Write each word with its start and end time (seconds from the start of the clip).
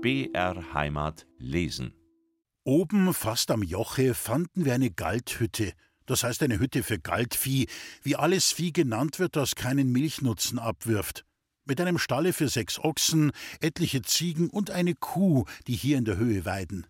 BR 0.00 0.74
Heimat 0.74 1.26
lesen. 1.38 1.92
Oben, 2.62 3.12
fast 3.12 3.50
am 3.50 3.64
Joche, 3.64 4.14
fanden 4.14 4.64
wir 4.64 4.72
eine 4.72 4.92
Galthütte. 4.92 5.72
Das 6.06 6.22
heißt 6.22 6.40
eine 6.44 6.60
Hütte 6.60 6.84
für 6.84 7.00
Galtvieh, 7.00 7.66
wie 8.02 8.14
alles 8.14 8.52
Vieh 8.52 8.72
genannt 8.72 9.18
wird, 9.18 9.34
das 9.34 9.56
keinen 9.56 9.90
Milchnutzen 9.90 10.60
abwirft. 10.60 11.24
Mit 11.64 11.80
einem 11.80 11.98
Stalle 11.98 12.32
für 12.32 12.48
sechs 12.48 12.78
Ochsen, 12.78 13.32
etliche 13.60 14.02
Ziegen 14.02 14.50
und 14.50 14.70
eine 14.70 14.94
Kuh, 14.94 15.46
die 15.66 15.74
hier 15.74 15.98
in 15.98 16.04
der 16.04 16.16
Höhe 16.16 16.44
weiden. 16.44 16.86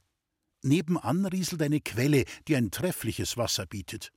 Nebenan 0.62 1.24
rieselt 1.24 1.62
eine 1.62 1.80
Quelle, 1.80 2.24
die 2.46 2.56
ein 2.56 2.70
treffliches 2.70 3.38
Wasser 3.38 3.64
bietet. 3.64 4.12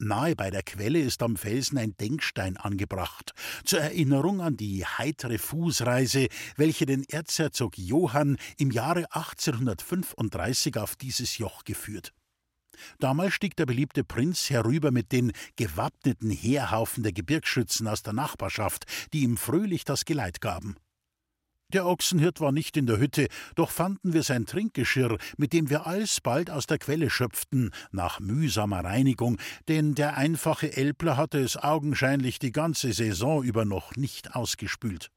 Nahe 0.00 0.36
bei 0.36 0.50
der 0.50 0.62
Quelle 0.62 1.00
ist 1.00 1.22
am 1.22 1.36
Felsen 1.36 1.76
ein 1.76 1.96
Denkstein 1.96 2.56
angebracht, 2.56 3.32
zur 3.64 3.80
Erinnerung 3.80 4.40
an 4.40 4.56
die 4.56 4.84
heitere 4.84 5.38
Fußreise, 5.38 6.28
welche 6.56 6.86
den 6.86 7.02
Erzherzog 7.02 7.76
Johann 7.76 8.36
im 8.58 8.70
Jahre 8.70 9.12
1835 9.12 10.76
auf 10.76 10.94
dieses 10.94 11.38
Joch 11.38 11.64
geführt. 11.64 12.12
Damals 13.00 13.34
stieg 13.34 13.56
der 13.56 13.66
beliebte 13.66 14.04
Prinz 14.04 14.50
herüber 14.50 14.92
mit 14.92 15.10
den 15.10 15.32
gewappneten 15.56 16.30
Heerhaufen 16.30 17.02
der 17.02 17.12
Gebirgsschützen 17.12 17.88
aus 17.88 18.04
der 18.04 18.12
Nachbarschaft, 18.12 18.84
die 19.12 19.22
ihm 19.22 19.36
fröhlich 19.36 19.84
das 19.84 20.04
Geleit 20.04 20.40
gaben. 20.40 20.76
Der 21.74 21.84
Ochsenhirt 21.84 22.40
war 22.40 22.50
nicht 22.50 22.78
in 22.78 22.86
der 22.86 22.98
Hütte, 22.98 23.28
doch 23.54 23.70
fanden 23.70 24.14
wir 24.14 24.22
sein 24.22 24.46
Trinkgeschirr, 24.46 25.18
mit 25.36 25.52
dem 25.52 25.68
wir 25.68 25.86
alsbald 25.86 26.48
aus 26.48 26.66
der 26.66 26.78
Quelle 26.78 27.10
schöpften, 27.10 27.72
nach 27.92 28.20
mühsamer 28.20 28.82
Reinigung, 28.82 29.38
denn 29.68 29.94
der 29.94 30.16
einfache 30.16 30.74
Elbler 30.74 31.18
hatte 31.18 31.38
es 31.38 31.58
augenscheinlich 31.58 32.38
die 32.38 32.52
ganze 32.52 32.94
Saison 32.94 33.42
über 33.42 33.66
noch 33.66 33.96
nicht 33.96 34.34
ausgespült. 34.34 35.10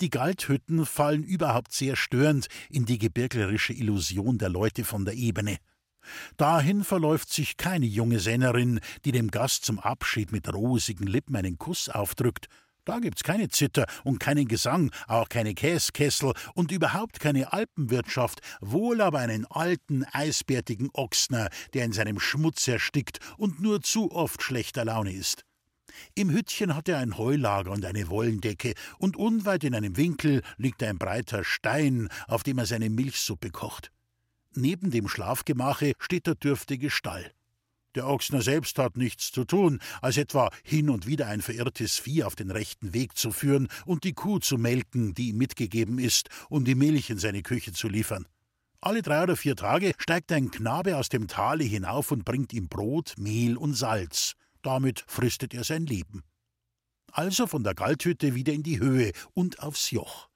Die 0.00 0.08
Galthütten 0.08 0.86
fallen 0.86 1.24
überhaupt 1.24 1.74
sehr 1.74 1.94
störend 1.94 2.46
in 2.70 2.86
die 2.86 2.98
gebirglerische 2.98 3.74
Illusion 3.74 4.38
der 4.38 4.48
Leute 4.48 4.84
von 4.84 5.04
der 5.04 5.14
Ebene. 5.14 5.58
Dahin 6.38 6.84
verläuft 6.84 7.30
sich 7.30 7.58
keine 7.58 7.84
junge 7.84 8.18
Sennerin, 8.18 8.80
die 9.04 9.12
dem 9.12 9.30
Gast 9.30 9.66
zum 9.66 9.78
Abschied 9.78 10.32
mit 10.32 10.50
rosigen 10.50 11.06
Lippen 11.06 11.36
einen 11.36 11.58
Kuss 11.58 11.90
aufdrückt, 11.90 12.48
da 12.84 12.98
gibt's 12.98 13.22
keine 13.22 13.48
Zither 13.48 13.86
und 14.04 14.20
keinen 14.20 14.48
Gesang, 14.48 14.90
auch 15.06 15.28
keine 15.28 15.54
Käskessel 15.54 16.32
und 16.54 16.72
überhaupt 16.72 17.20
keine 17.20 17.52
Alpenwirtschaft, 17.52 18.40
wohl 18.60 19.00
aber 19.00 19.18
einen 19.18 19.46
alten, 19.46 20.04
eisbärtigen 20.04 20.90
Ochsner, 20.92 21.48
der 21.74 21.84
in 21.84 21.92
seinem 21.92 22.20
Schmutz 22.20 22.66
erstickt 22.68 23.18
und 23.36 23.60
nur 23.60 23.82
zu 23.82 24.10
oft 24.12 24.42
schlechter 24.42 24.84
Laune 24.84 25.12
ist. 25.12 25.44
Im 26.14 26.30
Hüttchen 26.30 26.74
hat 26.74 26.88
er 26.88 26.98
ein 26.98 27.18
Heulager 27.18 27.72
und 27.72 27.84
eine 27.84 28.08
Wollendecke, 28.08 28.74
und 28.98 29.16
unweit 29.16 29.64
in 29.64 29.74
einem 29.74 29.96
Winkel 29.96 30.42
liegt 30.56 30.82
ein 30.82 30.98
breiter 30.98 31.44
Stein, 31.44 32.08
auf 32.26 32.42
dem 32.42 32.58
er 32.58 32.66
seine 32.66 32.90
Milchsuppe 32.90 33.50
kocht. 33.50 33.90
Neben 34.54 34.90
dem 34.90 35.08
Schlafgemache 35.08 35.92
steht 35.98 36.26
der 36.26 36.34
dürftige 36.34 36.90
Stall. 36.90 37.32
Der 37.96 38.06
Ochsner 38.06 38.40
selbst 38.40 38.78
hat 38.78 38.96
nichts 38.96 39.32
zu 39.32 39.44
tun, 39.44 39.80
als 40.00 40.16
etwa 40.16 40.50
hin 40.62 40.90
und 40.90 41.06
wieder 41.06 41.26
ein 41.26 41.42
verirrtes 41.42 41.98
Vieh 41.98 42.22
auf 42.22 42.36
den 42.36 42.52
rechten 42.52 42.94
Weg 42.94 43.16
zu 43.16 43.32
führen 43.32 43.68
und 43.84 44.04
die 44.04 44.12
Kuh 44.12 44.38
zu 44.38 44.58
melken, 44.58 45.12
die 45.14 45.30
ihm 45.30 45.38
mitgegeben 45.38 45.98
ist, 45.98 46.28
um 46.48 46.64
die 46.64 46.76
Milch 46.76 47.10
in 47.10 47.18
seine 47.18 47.42
Küche 47.42 47.72
zu 47.72 47.88
liefern. 47.88 48.26
Alle 48.80 49.02
drei 49.02 49.24
oder 49.24 49.36
vier 49.36 49.56
Tage 49.56 49.92
steigt 49.98 50.30
ein 50.32 50.50
Knabe 50.50 50.96
aus 50.96 51.08
dem 51.08 51.26
Tale 51.26 51.64
hinauf 51.64 52.12
und 52.12 52.24
bringt 52.24 52.52
ihm 52.52 52.68
Brot, 52.68 53.14
Mehl 53.18 53.56
und 53.56 53.74
Salz. 53.74 54.34
Damit 54.62 55.04
fristet 55.06 55.52
er 55.52 55.64
sein 55.64 55.84
Leben. 55.84 56.22
Also 57.12 57.46
von 57.46 57.64
der 57.64 57.74
Galthütte 57.74 58.34
wieder 58.34 58.52
in 58.52 58.62
die 58.62 58.78
Höhe 58.78 59.12
und 59.34 59.60
aufs 59.60 59.90
Joch. 59.90 60.28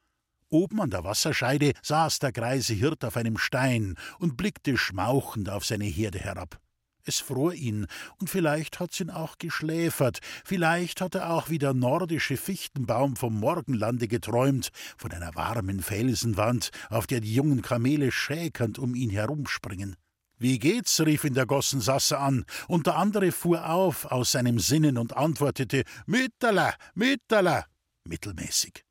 Oben 0.51 0.81
an 0.81 0.91
der 0.91 1.05
Wasserscheide 1.05 1.73
saß 1.83 2.19
der 2.19 2.33
greise 2.33 2.75
Hirt 2.75 3.05
auf 3.05 3.17
einem 3.17 3.39
Stein 3.39 3.97
und 4.19 4.37
blickte 4.37 4.77
schmauchend 4.77 5.49
auf 5.49 5.65
seine 5.65 5.87
Herde 5.87 6.19
herab. 6.19 6.61
Es 7.07 7.21
fror 7.21 7.53
ihn, 7.53 7.87
und 8.19 8.31
vielleicht 8.31 8.81
hat's 8.81 8.99
ihn 8.99 9.11
auch 9.11 9.37
geschläfert, 9.37 10.21
vielleicht 10.43 11.03
hat 11.03 11.15
er 11.15 11.31
auch 11.31 11.51
wie 11.51 11.59
der 11.59 11.75
nordische 11.75 12.39
Fichtenbaum 12.39 13.17
vom 13.17 13.39
Morgenlande 13.39 14.09
geträumt, 14.09 14.71
von 14.97 15.13
einer 15.13 15.35
warmen 15.35 15.83
Felsenwand, 15.83 16.71
auf 16.89 17.07
der 17.07 17.21
die 17.21 17.35
jungen 17.35 17.61
Kamele 17.61 18.11
schäkernd 18.11 18.79
um 18.79 18.95
ihn 18.95 19.11
herumspringen. 19.11 19.97
Wie 20.39 20.59
geht's? 20.59 20.99
rief 21.01 21.25
ihn 21.25 21.35
der 21.35 21.45
Gossensasser 21.45 22.21
an, 22.21 22.47
und 22.69 22.87
der 22.87 22.97
andere 22.97 23.33
fuhr 23.33 23.69
auf 23.69 24.07
aus 24.07 24.33
seinem 24.33 24.59
Sinnen 24.59 24.97
und 24.97 25.15
antwortete 25.15 25.85
Mitterler, 26.07 26.75
Mitterler, 26.95 27.67
mittelmäßig. 28.05 28.83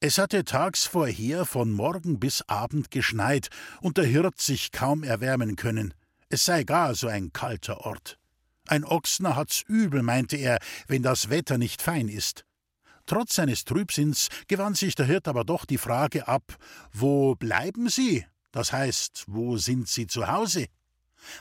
Es 0.00 0.18
hatte 0.18 0.44
tags 0.44 0.84
vorher 0.84 1.46
von 1.46 1.70
Morgen 1.70 2.18
bis 2.18 2.42
Abend 2.48 2.90
geschneit, 2.90 3.50
und 3.80 3.98
der 3.98 4.04
Hirt 4.04 4.40
sich 4.40 4.72
kaum 4.72 5.04
erwärmen 5.04 5.54
können. 5.54 5.94
Es 6.32 6.46
sei 6.46 6.64
gar 6.64 6.94
so 6.94 7.08
ein 7.08 7.34
kalter 7.34 7.82
Ort. 7.84 8.18
Ein 8.66 8.86
Ochsner 8.86 9.36
hat's 9.36 9.64
übel, 9.68 10.02
meinte 10.02 10.38
er, 10.38 10.60
wenn 10.86 11.02
das 11.02 11.28
Wetter 11.28 11.58
nicht 11.58 11.82
fein 11.82 12.08
ist. 12.08 12.46
Trotz 13.04 13.34
seines 13.34 13.66
Trübsinns 13.66 14.28
gewann 14.48 14.74
sich 14.74 14.94
der 14.94 15.04
Hirt 15.04 15.28
aber 15.28 15.44
doch 15.44 15.66
die 15.66 15.76
Frage 15.76 16.28
ab: 16.28 16.56
Wo 16.90 17.34
bleiben 17.34 17.90
Sie? 17.90 18.24
Das 18.50 18.72
heißt, 18.72 19.24
wo 19.26 19.58
sind 19.58 19.88
Sie 19.88 20.06
zu 20.06 20.26
Hause? 20.26 20.68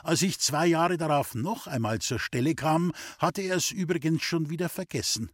Als 0.03 0.23
ich 0.23 0.41
zwei 0.41 0.67
Jahre 0.67 0.97
darauf 0.97 1.35
noch 1.35 1.67
einmal 1.67 1.99
zur 1.99 2.19
Stelle 2.19 2.53
kam, 2.53 2.91
hatte 3.17 3.43
er 3.43 3.55
es 3.55 3.71
übrigens 3.71 4.23
schon 4.23 4.49
wieder 4.49 4.67
vergessen. 4.67 5.31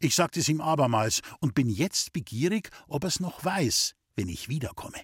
Ich 0.00 0.16
sagte 0.16 0.40
es 0.40 0.48
ihm 0.48 0.60
abermals 0.60 1.20
und 1.38 1.54
bin 1.54 1.68
jetzt 1.68 2.12
begierig, 2.12 2.70
ob 2.88 3.04
er's 3.04 3.20
noch 3.20 3.44
weiß, 3.44 3.94
wenn 4.16 4.26
ich 4.28 4.48
wiederkomme. 4.48 4.98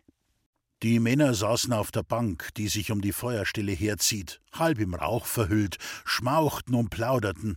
Die 0.83 0.99
Männer 0.99 1.33
saßen 1.33 1.73
auf 1.73 1.93
der 1.93 2.03
Bank, 2.03 2.49
die 2.57 2.67
sich 2.67 2.91
um 2.91 3.01
die 3.01 3.13
Feuerstelle 3.13 3.71
herzieht, 3.71 4.41
halb 4.53 4.81
im 4.81 4.95
Rauch 4.95 5.27
verhüllt, 5.27 5.77
schmauchten 6.05 6.75
und 6.75 6.91
plauderten. 6.91 7.57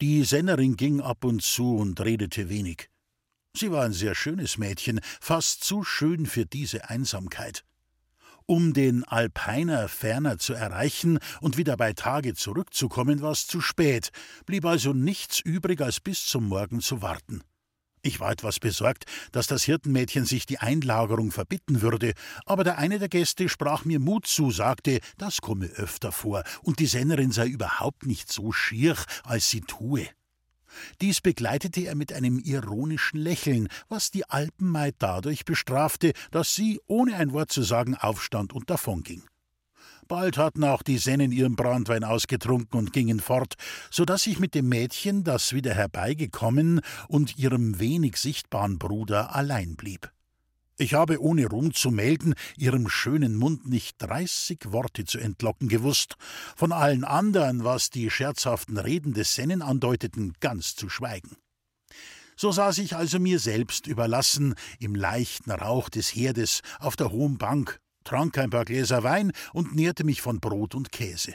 Die 0.00 0.22
Sennerin 0.22 0.76
ging 0.76 1.00
ab 1.00 1.24
und 1.24 1.42
zu 1.42 1.76
und 1.76 2.00
redete 2.00 2.48
wenig. 2.48 2.88
Sie 3.56 3.72
war 3.72 3.84
ein 3.84 3.92
sehr 3.92 4.14
schönes 4.14 4.58
Mädchen, 4.58 5.00
fast 5.20 5.64
zu 5.64 5.82
schön 5.82 6.24
für 6.24 6.46
diese 6.46 6.88
Einsamkeit. 6.88 7.64
Um 8.46 8.74
den 8.74 9.02
Alpeiner 9.04 9.88
ferner 9.88 10.38
zu 10.38 10.54
erreichen 10.54 11.18
und 11.40 11.56
wieder 11.56 11.76
bei 11.76 11.94
Tage 11.94 12.34
zurückzukommen, 12.34 13.22
war 13.22 13.32
es 13.32 13.48
zu 13.48 13.60
spät, 13.60 14.10
blieb 14.46 14.64
also 14.64 14.92
nichts 14.92 15.40
übrig, 15.40 15.80
als 15.80 15.98
bis 15.98 16.26
zum 16.26 16.48
Morgen 16.48 16.80
zu 16.80 17.02
warten. 17.02 17.42
Ich 18.04 18.18
war 18.18 18.32
etwas 18.32 18.58
besorgt, 18.58 19.04
dass 19.30 19.46
das 19.46 19.62
Hirtenmädchen 19.62 20.24
sich 20.24 20.44
die 20.44 20.58
Einlagerung 20.58 21.30
verbitten 21.30 21.82
würde, 21.82 22.14
aber 22.46 22.64
der 22.64 22.78
eine 22.78 22.98
der 22.98 23.08
Gäste 23.08 23.48
sprach 23.48 23.84
mir 23.84 24.00
Mut 24.00 24.26
zu, 24.26 24.50
sagte, 24.50 24.98
das 25.18 25.40
komme 25.40 25.66
öfter 25.66 26.10
vor, 26.10 26.42
und 26.62 26.80
die 26.80 26.86
Sennerin 26.86 27.30
sei 27.30 27.46
überhaupt 27.46 28.04
nicht 28.04 28.32
so 28.32 28.50
schier, 28.50 28.96
als 29.22 29.50
sie 29.50 29.60
tue. 29.60 30.08
Dies 31.00 31.20
begleitete 31.20 31.82
er 31.82 31.94
mit 31.94 32.12
einem 32.12 32.40
ironischen 32.40 33.20
Lächeln, 33.20 33.68
was 33.88 34.10
die 34.10 34.28
Alpenmaid 34.28 34.96
dadurch 34.98 35.44
bestrafte, 35.44 36.12
dass 36.32 36.56
sie, 36.56 36.80
ohne 36.86 37.16
ein 37.16 37.32
Wort 37.32 37.52
zu 37.52 37.62
sagen, 37.62 37.94
aufstand 37.94 38.52
und 38.52 38.68
davonging. 38.68 39.22
Bald 40.08 40.36
hatten 40.36 40.64
auch 40.64 40.82
die 40.82 40.98
Sennen 40.98 41.32
ihren 41.32 41.56
Brandwein 41.56 42.04
ausgetrunken 42.04 42.78
und 42.78 42.92
gingen 42.92 43.20
fort, 43.20 43.54
so 43.90 44.04
dass 44.04 44.26
ich 44.26 44.38
mit 44.38 44.54
dem 44.54 44.68
Mädchen, 44.68 45.24
das 45.24 45.52
wieder 45.52 45.74
herbeigekommen, 45.74 46.80
und 47.08 47.38
ihrem 47.38 47.78
wenig 47.78 48.16
sichtbaren 48.16 48.78
Bruder 48.78 49.34
allein 49.34 49.76
blieb. 49.76 50.10
Ich 50.78 50.94
habe 50.94 51.22
ohne 51.22 51.46
Ruhm 51.46 51.74
zu 51.74 51.90
melden 51.90 52.34
ihrem 52.56 52.88
schönen 52.88 53.36
Mund 53.36 53.68
nicht 53.68 53.96
dreißig 53.98 54.72
Worte 54.72 55.04
zu 55.04 55.18
entlocken 55.18 55.68
gewusst, 55.68 56.16
von 56.56 56.72
allen 56.72 57.04
anderen, 57.04 57.62
was 57.62 57.90
die 57.90 58.10
scherzhaften 58.10 58.78
Reden 58.78 59.12
des 59.12 59.34
Sennen 59.34 59.62
andeuteten, 59.62 60.32
ganz 60.40 60.74
zu 60.74 60.88
schweigen. 60.88 61.36
So 62.36 62.50
saß 62.50 62.78
ich 62.78 62.96
also 62.96 63.20
mir 63.20 63.38
selbst 63.38 63.86
überlassen, 63.86 64.54
im 64.80 64.94
leichten 64.94 65.50
Rauch 65.50 65.88
des 65.90 66.08
Herdes, 66.08 66.62
auf 66.80 66.96
der 66.96 67.12
hohen 67.12 67.38
Bank, 67.38 67.78
trank 68.04 68.38
ein 68.38 68.50
paar 68.50 68.64
Gläser 68.64 69.02
Wein 69.02 69.32
und 69.52 69.74
nährte 69.74 70.04
mich 70.04 70.22
von 70.22 70.40
Brot 70.40 70.74
und 70.74 70.92
Käse. 70.92 71.34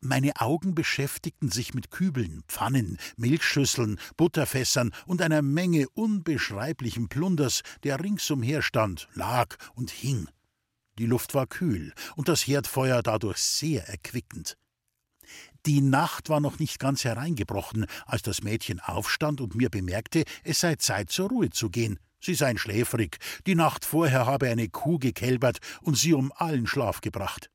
Meine 0.00 0.32
Augen 0.40 0.74
beschäftigten 0.74 1.50
sich 1.50 1.74
mit 1.74 1.90
Kübeln, 1.90 2.42
Pfannen, 2.48 2.98
Milchschüsseln, 3.16 3.98
Butterfässern 4.16 4.92
und 5.06 5.20
einer 5.20 5.42
Menge 5.42 5.88
unbeschreiblichen 5.90 7.08
Plunders, 7.08 7.62
der 7.82 8.02
ringsumher 8.02 8.62
stand, 8.62 9.08
lag 9.14 9.56
und 9.74 9.90
hing. 9.90 10.28
Die 10.98 11.06
Luft 11.06 11.34
war 11.34 11.46
kühl 11.46 11.92
und 12.14 12.28
das 12.28 12.46
Herdfeuer 12.46 13.02
dadurch 13.02 13.38
sehr 13.38 13.86
erquickend. 13.88 14.56
Die 15.66 15.80
Nacht 15.80 16.28
war 16.28 16.40
noch 16.40 16.58
nicht 16.58 16.78
ganz 16.78 17.04
hereingebrochen, 17.04 17.86
als 18.06 18.22
das 18.22 18.42
Mädchen 18.42 18.80
aufstand 18.80 19.40
und 19.40 19.56
mir 19.56 19.68
bemerkte, 19.68 20.24
es 20.44 20.60
sei 20.60 20.76
Zeit 20.76 21.10
zur 21.10 21.28
Ruhe 21.28 21.50
zu 21.50 21.70
gehen. 21.70 21.98
Sie 22.20 22.34
seien 22.34 22.58
schläfrig, 22.58 23.18
die 23.46 23.54
Nacht 23.54 23.84
vorher 23.84 24.26
habe 24.26 24.48
eine 24.48 24.68
Kuh 24.68 24.98
gekälbert 24.98 25.58
und 25.82 25.96
sie 25.96 26.14
um 26.14 26.32
allen 26.34 26.66
Schlaf 26.66 27.00
gebracht. 27.00 27.50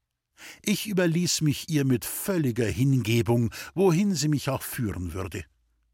Ich 0.63 0.87
überließ 0.87 1.41
mich 1.41 1.69
ihr 1.69 1.85
mit 1.85 2.05
völliger 2.05 2.65
Hingebung, 2.65 3.51
wohin 3.73 4.15
sie 4.15 4.27
mich 4.27 4.49
auch 4.49 4.63
führen 4.63 5.13
würde. 5.13 5.43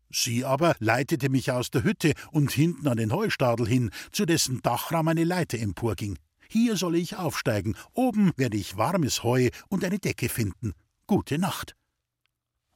Sie 0.10 0.46
aber 0.46 0.76
leitete 0.80 1.30
mich 1.30 1.52
aus 1.52 1.70
der 1.70 1.84
Hütte 1.84 2.14
und 2.32 2.52
hinten 2.52 2.88
an 2.88 2.98
den 2.98 3.12
Heustadel 3.12 3.68
hin, 3.68 3.92
zu 4.12 4.26
dessen 4.26 4.62
Dachraum 4.62 5.10
eine 5.10 5.26
Leiter 5.26 5.60
emporging. 5.60 6.18
Hier 6.50 6.78
solle 6.78 6.98
ich 6.98 7.18
aufsteigen, 7.18 7.76
oben 7.94 8.32
werde 8.38 8.56
ich 8.56 8.78
warmes 8.78 9.24
Heu 9.24 9.50
und 9.68 9.84
eine 9.84 10.00
Decke 10.00 10.30
finden. 10.30 10.74
Gute 11.08 11.38
Nacht. 11.38 11.76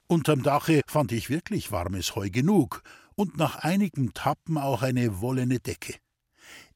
Unterm 0.08 0.44
Dache 0.44 0.82
fand 0.88 1.14
ich 1.14 1.30
wirklich 1.30 1.72
warmes 1.72 2.16
Heu 2.16 2.30
genug 2.30 2.84
und 3.16 3.38
nach 3.38 3.58
einigem 3.58 4.14
Tappen 4.14 4.58
auch 4.58 4.82
eine 4.82 5.22
wollene 5.22 5.60
Decke. 5.60 5.96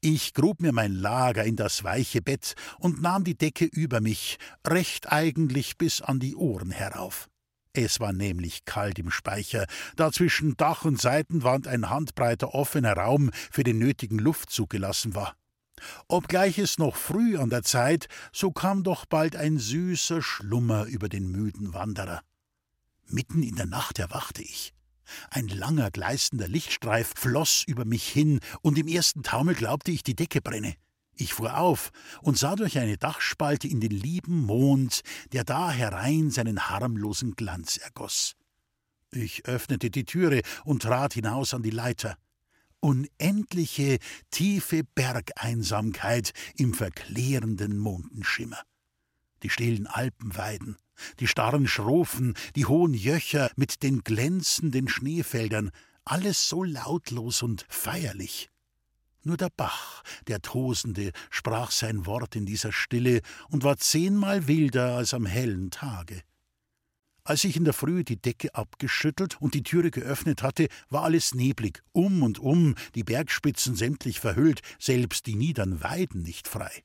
Ich 0.02 0.34
grub 0.34 0.62
mir 0.62 0.72
mein 0.72 0.94
Lager 0.94 1.44
in 1.44 1.56
das 1.56 1.84
weiche 1.84 2.22
Bett 2.22 2.56
und 2.80 3.02
nahm 3.02 3.24
die 3.24 3.38
Decke 3.38 3.66
über 3.66 4.02
mich, 4.02 4.38
recht 4.66 5.12
eigentlich 5.12 5.78
bis 5.78 6.02
an 6.02 6.20
die 6.20 6.36
Ohren 6.36 6.72
herauf. 6.72 7.28
Es 7.74 8.00
war 8.00 8.14
nämlich 8.14 8.66
kalt 8.66 9.00
im 9.00 9.12
Speicher, 9.12 9.66
da 9.96 10.12
zwischen 10.12 10.56
Dach 10.58 10.86
und 10.86 11.02
Seitenwand 11.02 11.68
ein 11.68 11.90
handbreiter 11.90 12.54
offener 12.54 12.94
Raum 12.94 13.32
für 13.52 13.64
den 13.64 13.80
nötigen 13.80 14.20
Luftzug 14.20 14.70
gelassen 14.70 15.16
war. 15.16 15.36
Obgleich 16.08 16.58
es 16.58 16.78
noch 16.78 16.96
früh 16.96 17.38
an 17.38 17.50
der 17.50 17.64
Zeit, 17.64 18.08
so 18.32 18.52
kam 18.52 18.84
doch 18.84 19.06
bald 19.06 19.36
ein 19.36 19.58
süßer 19.58 20.22
Schlummer 20.22 20.86
über 20.86 21.10
den 21.10 21.32
müden 21.32 21.74
Wanderer. 21.74 22.22
Mitten 23.08 23.44
in 23.44 23.56
der 23.56 23.66
Nacht 23.66 24.00
erwachte 24.00 24.42
ich. 24.42 24.75
Ein 25.30 25.48
langer, 25.48 25.92
gleißender 25.92 26.48
Lichtstreif 26.48 27.13
floss 27.16 27.63
über 27.66 27.86
mich 27.86 28.07
hin, 28.07 28.40
und 28.62 28.78
im 28.78 28.88
ersten 28.88 29.24
Taumel 29.24 29.56
glaubte 29.56 29.92
ich, 29.92 30.04
die 30.04 30.16
Decke 30.16 30.42
brenne. 30.42 30.75
Ich 31.18 31.34
fuhr 31.34 31.57
auf 31.57 31.92
und 32.22 32.38
sah 32.38 32.56
durch 32.56 32.78
eine 32.78 32.98
Dachspalte 32.98 33.68
in 33.68 33.80
den 33.80 33.92
lieben 33.92 34.42
Mond, 34.42 35.02
der 35.31 35.46
da 35.46 35.72
herein 35.72 36.30
seinen 36.30 36.69
harmlosen 36.69 37.36
Glanz 37.36 37.78
ergoss. 37.78 38.36
Ich 39.12 39.46
öffnete 39.46 39.90
die 39.90 40.04
Türe 40.04 40.42
und 40.66 40.81
trat 40.81 41.13
hinaus 41.13 41.54
an 41.54 41.63
die 41.63 41.69
Leiter. 41.69 42.18
Unendliche, 42.81 44.00
tiefe 44.30 44.84
Bergeinsamkeit 44.84 46.34
im 46.58 46.74
verklärenden 46.74 47.78
Mondenschimmer. 47.78 48.62
Die 49.44 49.50
stillen 49.50 49.88
Alpenweiden, 49.88 50.78
die 51.20 51.28
starren 51.28 51.68
Schrofen, 51.68 52.36
die 52.56 52.66
hohen 52.66 52.94
Jöcher 52.94 53.52
mit 53.56 53.84
den 53.84 54.04
glänzenden 54.04 54.88
Schneefeldern, 54.88 55.72
alles 56.04 56.48
so 56.48 56.64
lautlos 56.64 57.42
und 57.42 57.66
feierlich. 57.68 58.50
Nur 59.24 59.38
der 59.38 59.50
Bach, 59.50 60.04
der 60.28 60.42
Tosende, 60.42 61.12
sprach 61.32 61.72
sein 61.72 62.06
Wort 62.06 62.36
in 62.36 62.46
dieser 62.46 62.72
Stille 62.72 63.22
und 63.50 63.64
war 63.64 63.78
zehnmal 63.78 64.48
wilder 64.48 64.96
als 64.96 65.16
am 65.16 65.26
hellen 65.26 65.72
Tage. 65.72 66.22
Als 67.24 67.44
ich 67.44 67.58
in 67.58 67.64
der 67.64 67.74
Frühe 67.74 68.04
die 68.04 68.22
Decke 68.22 68.54
abgeschüttelt 68.54 69.42
und 69.42 69.56
die 69.56 69.64
Türe 69.64 69.90
geöffnet 69.90 70.44
hatte, 70.44 70.68
war 70.90 71.04
alles 71.04 71.34
neblig, 71.34 71.82
um 71.92 72.22
und 72.22 72.38
um, 72.38 72.76
die 72.94 73.04
Bergspitzen 73.04 73.76
sämtlich 73.76 74.20
verhüllt, 74.20 74.62
selbst 74.78 75.26
die 75.26 75.34
niedern 75.34 75.82
Weiden 75.82 76.22
nicht 76.22 76.48
frei. 76.48 76.84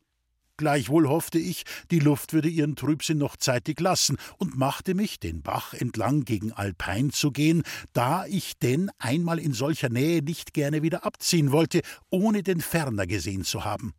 Gleichwohl 0.60 1.08
hoffte 1.08 1.38
ich, 1.38 1.62
die 1.90 2.00
Luft 2.00 2.34
würde 2.34 2.50
ihren 2.50 2.76
Trübsinn 2.76 3.16
noch 3.16 3.38
zeitig 3.38 3.80
lassen 3.80 4.18
und 4.36 4.58
machte 4.58 4.94
mich, 4.94 5.18
den 5.18 5.40
Bach 5.40 5.72
entlang 5.72 6.26
gegen 6.26 6.52
Alpein 6.52 7.12
zu 7.12 7.30
gehen, 7.32 7.62
da 7.94 8.26
ich 8.26 8.58
denn 8.58 8.90
einmal 8.98 9.38
in 9.38 9.54
solcher 9.54 9.88
Nähe 9.88 10.20
nicht 10.20 10.52
gerne 10.52 10.82
wieder 10.82 11.06
abziehen 11.06 11.50
wollte, 11.50 11.80
ohne 12.10 12.42
den 12.42 12.60
Ferner 12.60 13.06
gesehen 13.06 13.42
zu 13.42 13.64
haben. 13.64 13.94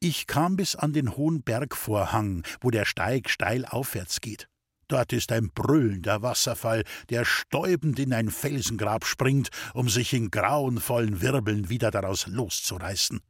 Ich 0.00 0.26
kam 0.26 0.56
bis 0.56 0.76
an 0.76 0.94
den 0.94 1.14
hohen 1.14 1.42
Bergvorhang, 1.42 2.42
wo 2.62 2.70
der 2.70 2.86
Steig 2.86 3.28
steil 3.28 3.66
aufwärts 3.66 4.22
geht. 4.22 4.48
Dort 4.88 5.12
ist 5.12 5.30
ein 5.30 5.50
brüllender 5.50 6.22
Wasserfall, 6.22 6.84
der 7.10 7.26
stäubend 7.26 7.98
in 7.98 8.14
ein 8.14 8.30
Felsengrab 8.30 9.04
springt, 9.04 9.50
um 9.74 9.90
sich 9.90 10.14
in 10.14 10.30
grauenvollen 10.30 11.20
Wirbeln 11.20 11.68
wieder 11.68 11.90
daraus 11.90 12.26
loszureißen. 12.28 13.20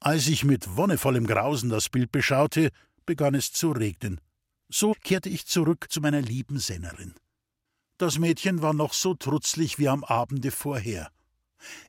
Als 0.00 0.26
ich 0.28 0.44
mit 0.44 0.76
wonnevollem 0.76 1.26
Grausen 1.26 1.70
das 1.70 1.88
Bild 1.88 2.12
beschaute, 2.12 2.70
begann 3.06 3.34
es 3.34 3.52
zu 3.52 3.72
regnen. 3.72 4.20
So 4.68 4.94
kehrte 5.02 5.28
ich 5.28 5.46
zurück 5.46 5.86
zu 5.90 6.00
meiner 6.00 6.22
lieben 6.22 6.58
Sennerin. 6.58 7.14
Das 7.98 8.18
Mädchen 8.18 8.62
war 8.62 8.72
noch 8.72 8.92
so 8.92 9.14
trutzlig 9.14 9.78
wie 9.78 9.88
am 9.88 10.04
Abende 10.04 10.50
vorher. 10.50 11.10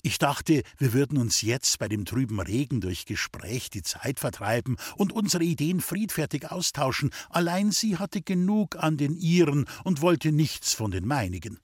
Ich 0.02 0.18
dachte, 0.18 0.64
wir 0.78 0.94
würden 0.94 1.18
uns 1.18 1.42
jetzt 1.42 1.80
bei 1.80 1.88
dem 1.88 2.06
trüben 2.06 2.40
Regen 2.40 2.82
durch 2.82 3.06
Gespräch 3.06 3.70
die 3.70 3.84
Zeit 3.84 4.20
vertreiben 4.20 4.78
und 4.98 5.14
unsere 5.14 5.44
Ideen 5.44 5.80
friedfertig 5.80 6.52
austauschen, 6.52 7.12
allein 7.30 7.72
sie 7.72 7.98
hatte 7.98 8.22
genug 8.22 8.76
an 8.76 8.98
den 8.98 9.16
ihren 9.16 9.66
und 9.84 10.02
wollte 10.02 10.32
nichts 10.32 10.74
von 10.74 10.92
den 10.92 11.08
meinigen. 11.08 11.60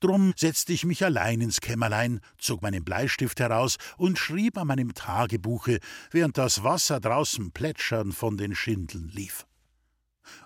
Drum 0.00 0.32
setzte 0.36 0.72
ich 0.72 0.84
mich 0.84 1.04
allein 1.04 1.40
ins 1.40 1.60
Kämmerlein, 1.60 2.20
zog 2.38 2.62
meinen 2.62 2.84
Bleistift 2.84 3.40
heraus 3.40 3.76
und 3.96 4.18
schrieb 4.18 4.58
an 4.58 4.66
meinem 4.66 4.94
Tagebuche, 4.94 5.78
während 6.10 6.38
das 6.38 6.62
Wasser 6.62 7.00
draußen 7.00 7.52
plätschern 7.52 8.12
von 8.12 8.36
den 8.36 8.54
Schindeln 8.54 9.08
lief. 9.08 9.46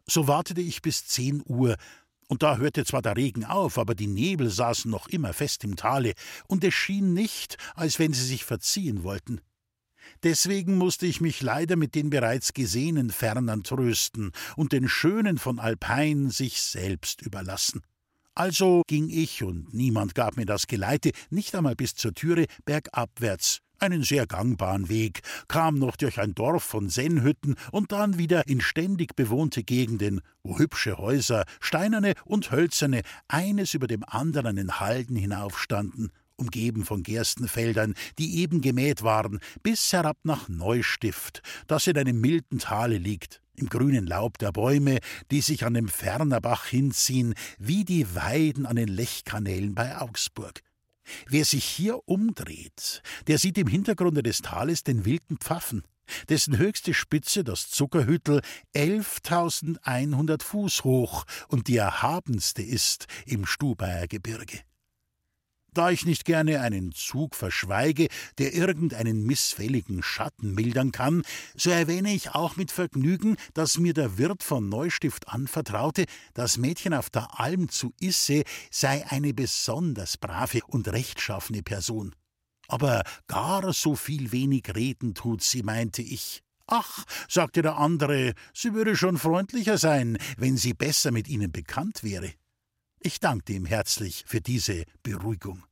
So 0.07 0.29
wartete 0.29 0.61
ich 0.61 0.83
bis 0.83 1.07
zehn 1.07 1.43
Uhr, 1.47 1.77
und 2.29 2.43
da 2.43 2.57
hörte 2.57 2.85
zwar 2.85 3.03
der 3.03 3.17
Regen 3.17 3.45
auf, 3.45 3.79
aber 3.79 3.95
die 3.95 4.07
Nebel 4.07 4.49
saßen 4.49 4.91
noch 4.91 5.09
immer 5.09 5.33
fest 5.33 5.63
im 5.65 5.77
Tale, 5.77 6.15
und 6.49 6.65
es 6.65 6.75
schien 6.75 7.13
nicht, 7.13 7.59
als 7.75 7.99
wenn 7.99 8.13
sie 8.13 8.25
sich 8.25 8.45
verziehen 8.45 9.03
wollten. 9.03 9.41
Deswegen 10.23 10.77
musste 10.77 11.07
ich 11.07 11.21
mich 11.21 11.43
leider 11.43 11.77
mit 11.77 11.95
den 11.95 12.11
bereits 12.11 12.53
gesehenen 12.53 13.11
Fernern 13.11 13.63
trösten 13.63 14.33
und 14.57 14.73
den 14.73 14.89
Schönen 14.89 15.39
von 15.39 15.59
Alpein 15.59 16.31
sich 16.31 16.63
selbst 16.63 17.23
überlassen. 17.23 17.83
Also 18.37 18.83
ging 18.89 19.09
ich, 19.11 19.45
und 19.45 19.73
niemand 19.73 20.17
gab 20.17 20.37
mir 20.37 20.47
das 20.47 20.67
Geleite, 20.67 21.13
nicht 21.31 21.55
einmal 21.55 21.77
bis 21.77 21.95
zur 21.95 22.15
Türe, 22.15 22.47
bergabwärts, 22.65 23.61
einen 23.79 24.03
sehr 24.03 24.27
gangbaren 24.27 24.89
Weg, 24.89 25.21
kam 25.47 25.79
noch 25.79 25.95
durch 25.95 26.19
ein 26.19 26.35
Dorf 26.35 26.65
von 26.65 26.89
Sennhütten 26.89 27.55
und 27.71 27.93
dann 27.93 28.19
wieder 28.19 28.49
in 28.49 28.61
ständig 28.61 29.15
bewohnte 29.15 29.63
Gegenden, 29.63 30.21
wo 30.43 30.59
hübsche 30.59 30.99
Häuser, 30.99 31.45
steinerne 31.61 32.15
und 32.25 32.51
hölzerne, 32.51 33.03
eines 33.29 33.75
über 33.75 33.87
dem 33.87 34.03
anderen 34.05 34.57
in 34.57 34.81
Halden 34.81 35.15
hinaufstanden, 35.17 36.11
umgeben 36.37 36.85
von 36.85 37.03
Gerstenfeldern, 37.03 37.95
die 38.19 38.39
eben 38.39 38.61
gemäht 38.61 39.03
waren, 39.03 39.41
bis 39.63 39.93
herab 39.93 40.19
nach 40.25 40.49
Neustift, 40.49 41.43
das 41.67 41.87
in 41.87 41.99
einem 41.99 42.21
milden 42.21 42.59
Tale 42.59 42.99
liegt 42.99 43.41
im 43.57 43.69
grünen 43.69 44.07
Laub 44.07 44.39
der 44.39 44.53
Bäume, 44.53 44.99
die 45.31 45.41
sich 45.41 45.65
an 45.65 45.75
dem 45.75 45.89
Fernerbach 45.89 46.67
hinziehen, 46.67 47.35
wie 47.59 47.85
die 47.85 48.15
Weiden 48.15 48.67
an 48.67 48.77
den 48.77 48.89
Lechkanälen 48.89 49.75
bei 49.75 49.97
Augsburg. 49.97 50.61
Wer 51.29 51.45
sich 51.45 51.65
hier 51.65 52.01
umdreht, 52.07 53.03
der 53.27 53.39
sieht 53.39 53.59
im 53.59 53.67
Hintergrunde 53.67 54.23
des 54.23 54.43
Tales 54.43 54.85
den 54.85 55.05
wilden 55.05 55.37
Pfaffen, 55.39 55.83
dessen 56.29 56.59
höchste 56.59 56.95
Spitze, 56.95 57.45
das 57.45 57.71
Zuckerhüttel, 57.71 58.41
11.100 58.75 60.43
Fuß 60.43 60.85
hoch 60.85 61.25
und 61.49 61.69
die 61.69 61.77
erhabenste 61.77 62.63
ist 62.63 63.07
im 63.27 63.47
Stubaier 63.47 64.09
Gebirge. 64.09 64.61
Da 65.75 65.91
ich 65.91 66.07
nicht 66.07 66.25
gerne 66.25 66.61
einen 66.61 66.93
Zug 66.93 67.35
verschweige, 67.35 68.07
der 68.39 68.55
irgendeinen 68.55 69.25
missfälligen 69.25 70.05
Schatten 70.05 70.55
mildern 70.55 70.93
kann, 70.93 71.23
so 71.57 71.71
erwähne 71.71 72.15
ich 72.15 72.31
auch 72.31 72.55
mit 72.55 72.71
Vergnügen, 72.71 73.37
dass 73.55 73.79
mir 73.79 73.93
der 73.93 74.17
Wirt 74.17 74.45
von 74.45 74.69
Neustift 74.69 75.29
anvertraute, 75.29 76.05
das 76.33 76.59
Mädchen 76.59 76.95
auf 76.95 77.11
der 77.11 77.41
Alm 77.41 77.69
zu 77.69 77.93
Isse 77.99 78.45
sei 78.71 79.05
eine 79.11 79.35
besonders 79.35 80.17
brave 80.17 80.61
und 80.69 80.87
rechtschaffene 80.87 81.65
Person. 81.65 82.15
Aber 82.69 83.03
gar 83.27 83.73
so 83.73 83.97
viel 83.97 84.31
wenig 84.31 84.75
reden 84.77 85.15
tut 85.15 85.43
sie, 85.43 85.65
meinte 85.65 86.03
ich. 86.03 86.43
Ach, 86.69 87.05
sagte 87.29 87.63
der 87.63 87.79
andere, 87.79 88.35
sie 88.55 88.75
würde 88.75 88.97
schon 88.97 89.19
freundlicher 89.19 89.77
sein, 89.77 90.19
wenn 90.39 90.57
sie 90.57 90.73
besser 90.73 91.11
mit 91.11 91.29
ihnen 91.29 91.51
bekannt 91.51 92.05
wäre. 92.05 92.33
Ich 93.07 93.21
dankte 93.21 93.53
ihm 93.53 93.67
herzlich 93.67 94.25
für 94.27 94.41
diese 94.41 94.85
Beruhigung. 95.03 95.63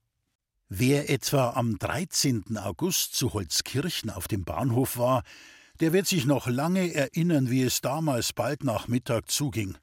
Wer 0.68 1.08
etwa 1.08 1.52
am 1.52 1.78
13. 1.78 2.58
August 2.58 3.16
zu 3.16 3.32
Holzkirchen 3.32 4.10
auf 4.10 4.28
dem 4.28 4.44
Bahnhof 4.44 4.98
war, 4.98 5.22
der 5.80 5.94
wird 5.94 6.06
sich 6.06 6.26
noch 6.26 6.46
lange 6.46 6.92
erinnern, 6.92 7.48
wie 7.48 7.62
es 7.62 7.80
damals 7.80 8.34
bald 8.34 8.64
nach 8.64 8.86
Mittag 8.86 9.30
zuging. 9.30 9.78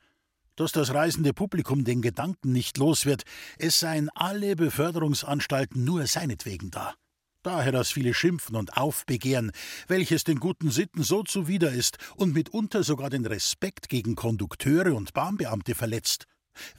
Dass 0.58 0.74
das 0.74 0.94
reisende 0.94 1.34
Publikum 1.34 1.86
den 1.86 2.04
Gedanken 2.04 2.52
nicht 2.52 2.78
los 2.78 3.08
wird, 3.08 3.24
es 3.58 3.80
seien 3.80 4.10
alle 4.14 4.56
Beförderungsanstalten 4.56 5.84
nur 5.84 6.06
seinetwegen 6.06 6.70
da. 6.70 6.94
Daher 7.42 7.72
das 7.72 7.90
viele 7.90 8.14
Schimpfen 8.14 8.58
und 8.58 8.78
Aufbegehren, 8.78 9.54
welches 9.88 10.24
den 10.24 10.40
guten 10.40 10.70
Sitten 10.70 11.02
so 11.02 11.24
zuwider 11.24 11.72
ist 11.72 11.98
und 12.16 12.36
mitunter 12.36 12.84
sogar 12.84 13.10
den 13.10 13.26
Respekt 13.26 13.90
gegen 13.90 14.14
Kondukteure 14.14 14.94
und 14.94 15.14
Bahnbeamte 15.14 15.74
verletzt 15.74 16.28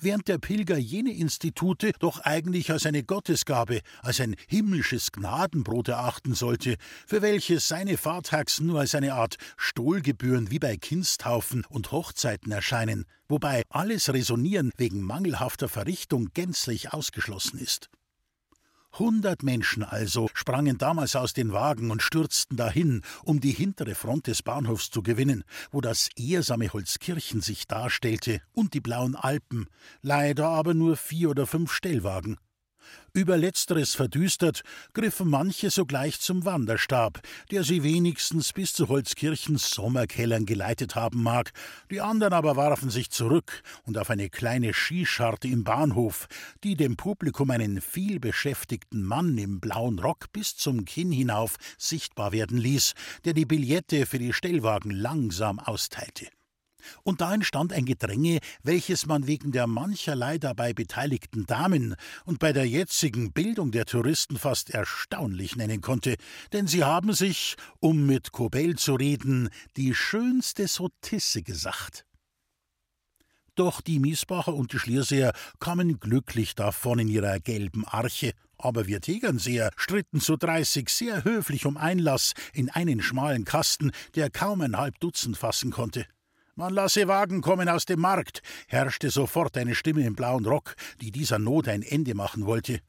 während 0.01 0.29
der 0.29 0.39
Pilger 0.39 0.77
jene 0.77 1.13
Institute 1.13 1.93
doch 1.99 2.21
eigentlich 2.21 2.71
als 2.71 2.87
eine 2.87 3.03
Gottesgabe, 3.03 3.81
als 4.03 4.21
ein 4.21 4.37
himmlisches 4.49 5.13
Gnadenbrot 5.13 5.89
erachten 5.89 6.35
sollte, 6.35 6.77
für 7.07 7.23
welches 7.23 7.69
seine 7.69 7.97
Fahrtaxen 7.97 8.67
nur 8.67 8.81
als 8.81 8.95
eine 8.95 9.15
Art 9.15 9.37
Stohlgebühren 9.57 10.51
wie 10.51 10.59
bei 10.59 10.77
Kindstaufen 10.77 11.65
und 11.69 11.93
Hochzeiten 11.93 12.53
erscheinen, 12.53 13.05
wobei 13.29 13.63
alles 13.69 14.13
Resonieren 14.13 14.73
wegen 14.77 15.03
mangelhafter 15.03 15.69
Verrichtung 15.69 16.31
gänzlich 16.35 16.93
ausgeschlossen 16.93 17.59
ist. 17.59 17.89
Hundert 18.99 19.43
Menschen 19.43 19.83
also 19.83 20.29
sprangen 20.35 20.77
damals 20.77 21.17
aus 21.17 21.33
den 21.33 21.53
Wagen 21.53 21.91
und 21.91 22.03
stürzten 22.03 22.57
dahin, 22.57 23.03
um 23.25 23.41
die 23.41 23.53
hintere 23.53 23.95
Front 23.95 24.27
des 24.27 24.43
Bahnhofs 24.43 24.91
zu 24.91 25.03
gewinnen, 25.03 25.45
wo 25.71 25.81
das 25.81 26.09
ehrsame 26.17 26.73
Holzkirchen 26.73 27.41
sich 27.41 27.67
darstellte 27.67 28.43
und 28.53 28.75
die 28.75 28.81
blauen 28.81 29.15
Alpen, 29.15 29.69
leider 30.03 30.49
aber 30.49 30.75
nur 30.75 30.97
vier 30.97 31.31
oder 31.31 31.47
fünf 31.47 31.73
Stellwagen. 31.73 32.39
Über 33.13 33.37
letzteres 33.37 33.95
verdüstert, 33.95 34.63
griffen 34.95 35.29
manche 35.29 35.71
sogleich 35.71 36.21
zum 36.21 36.45
Wanderstab, 36.45 37.21
der 37.51 37.65
sie 37.65 37.83
wenigstens 37.83 38.53
bis 38.53 38.73
zu 38.73 38.89
Holzkirchens 38.89 39.71
Sommerkellern 39.71 40.47
geleitet 40.47 40.95
haben 40.95 41.23
mag, 41.23 41.53
die 41.91 42.01
anderen 42.01 42.33
aber 42.33 42.57
warfen 42.57 42.89
sich 42.89 43.11
zurück 43.11 43.63
und 43.85 43.99
auf 43.99 44.11
eine 44.11 44.31
kleine 44.31 44.73
Skischarte 44.73 45.49
im 45.49 45.65
Bahnhof, 45.65 46.29
die 46.63 46.77
dem 46.77 46.97
Publikum 46.97 47.51
einen 47.51 47.81
vielbeschäftigten 47.81 49.03
Mann 49.03 49.37
im 49.39 49.61
blauen 49.61 49.99
Rock 49.99 50.33
bis 50.33 50.57
zum 50.57 50.85
Kinn 50.85 51.11
hinauf 51.11 51.57
sichtbar 51.79 52.33
werden 52.33 52.59
ließ, 52.59 52.95
der 53.25 53.33
die 53.33 53.47
Billette 53.47 54.07
für 54.07 54.19
die 54.19 54.33
Stellwagen 54.33 54.93
langsam 54.93 55.59
austeilte. 55.59 56.29
Und 57.03 57.21
da 57.21 57.35
entstand 57.35 57.73
ein 57.73 57.85
Gedränge, 57.85 58.39
welches 58.63 59.07
man 59.07 59.27
wegen 59.27 59.53
der 59.53 59.67
mancherlei 59.67 60.39
dabei 60.39 60.73
beteiligten 60.73 61.47
Damen 61.47 61.97
und 62.25 62.39
bei 62.39 62.53
der 62.53 62.67
jetzigen 62.67 63.33
Bildung 63.33 63.71
der 63.71 63.87
Touristen 63.87 64.39
fast 64.39 64.71
erstaunlich 64.71 65.57
nennen 65.57 65.81
konnte, 65.81 66.17
denn 66.53 66.67
sie 66.67 66.85
haben 66.85 67.13
sich, 67.13 67.57
um 67.81 68.07
mit 68.07 68.33
Kobel 68.33 68.77
zu 68.77 68.95
reden, 68.95 69.49
die 69.77 69.95
schönste 69.95 70.69
Sotisse 70.69 71.43
gesagt. 71.43 72.05
Doch 73.57 73.81
die 73.81 73.99
Miesbacher 73.99 74.55
und 74.55 74.73
die 74.73 74.79
Schlierseer 74.79 75.33
kamen 75.59 76.01
glücklich 76.01 76.55
davon 76.55 77.01
in 77.01 77.09
ihrer 77.09 77.41
gelben 77.41 77.85
Arche, 77.85 78.33
aber 78.57 78.87
wir 78.87 79.01
Tegernseer 79.01 79.71
stritten 79.77 80.21
zu 80.21 80.37
dreißig 80.37 80.89
sehr 80.89 81.25
höflich 81.25 81.67
um 81.67 81.77
Einlass 81.77 82.33
in 82.53 82.71
einen 82.71 83.03
schmalen 83.03 83.45
Kasten, 83.45 83.91
der 84.15 84.31
kaum 84.31 84.61
ein 84.61 84.77
halb 84.77 84.99
Dutzend 85.01 85.37
fassen 85.37 85.73
konnte. 85.73 86.07
Man 86.57 86.75
lasse 86.75 87.07
Wagen 87.07 87.43
kommen 87.43 87.69
aus 87.69 87.85
dem 87.85 88.01
Markt, 88.01 88.43
herrschte 88.67 89.11
sofort 89.11 89.57
eine 89.57 89.75
Stimme 89.75 90.05
im 90.05 90.17
blauen 90.17 90.45
Rock, 90.45 90.75
die 91.01 91.11
dieser 91.11 91.39
Not 91.39 91.69
ein 91.69 91.83
Ende 91.83 92.15
machen 92.15 92.45
wollte. 92.45 92.81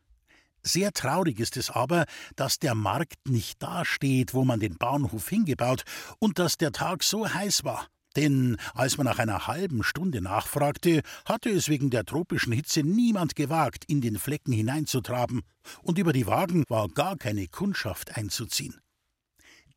Sehr 0.64 0.92
traurig 0.92 1.40
ist 1.40 1.58
es 1.58 1.70
aber, 1.70 2.06
dass 2.36 2.60
der 2.60 2.76
Markt 2.76 3.28
nicht 3.28 3.62
dasteht, 3.62 4.34
wo 4.34 4.44
man 4.44 4.60
den 4.60 4.78
Bahnhof 4.78 5.28
hingebaut, 5.30 5.84
und 6.20 6.40
dass 6.40 6.58
der 6.58 6.72
Tag 6.72 7.04
so 7.04 7.32
heiß 7.32 7.64
war. 7.64 7.88
Denn 8.16 8.58
als 8.74 8.98
man 8.98 9.06
nach 9.06 9.20
einer 9.20 9.48
halben 9.48 9.84
Stunde 9.84 10.22
nachfragte, 10.22 11.02
hatte 11.26 11.50
es 11.50 11.70
wegen 11.70 11.90
der 11.90 12.04
tropischen 12.04 12.52
Hitze 12.52 12.82
niemand 12.82 13.36
gewagt, 13.36 13.86
in 13.86 14.02
den 14.02 14.18
Flecken 14.18 14.52
hineinzutraben, 14.52 15.42
und 15.82 15.98
über 15.98 16.14
die 16.14 16.28
Wagen 16.28 16.64
war 16.68 16.90
gar 16.90 17.16
keine 17.18 17.48
Kundschaft 17.48 18.18
einzuziehen 18.18 18.82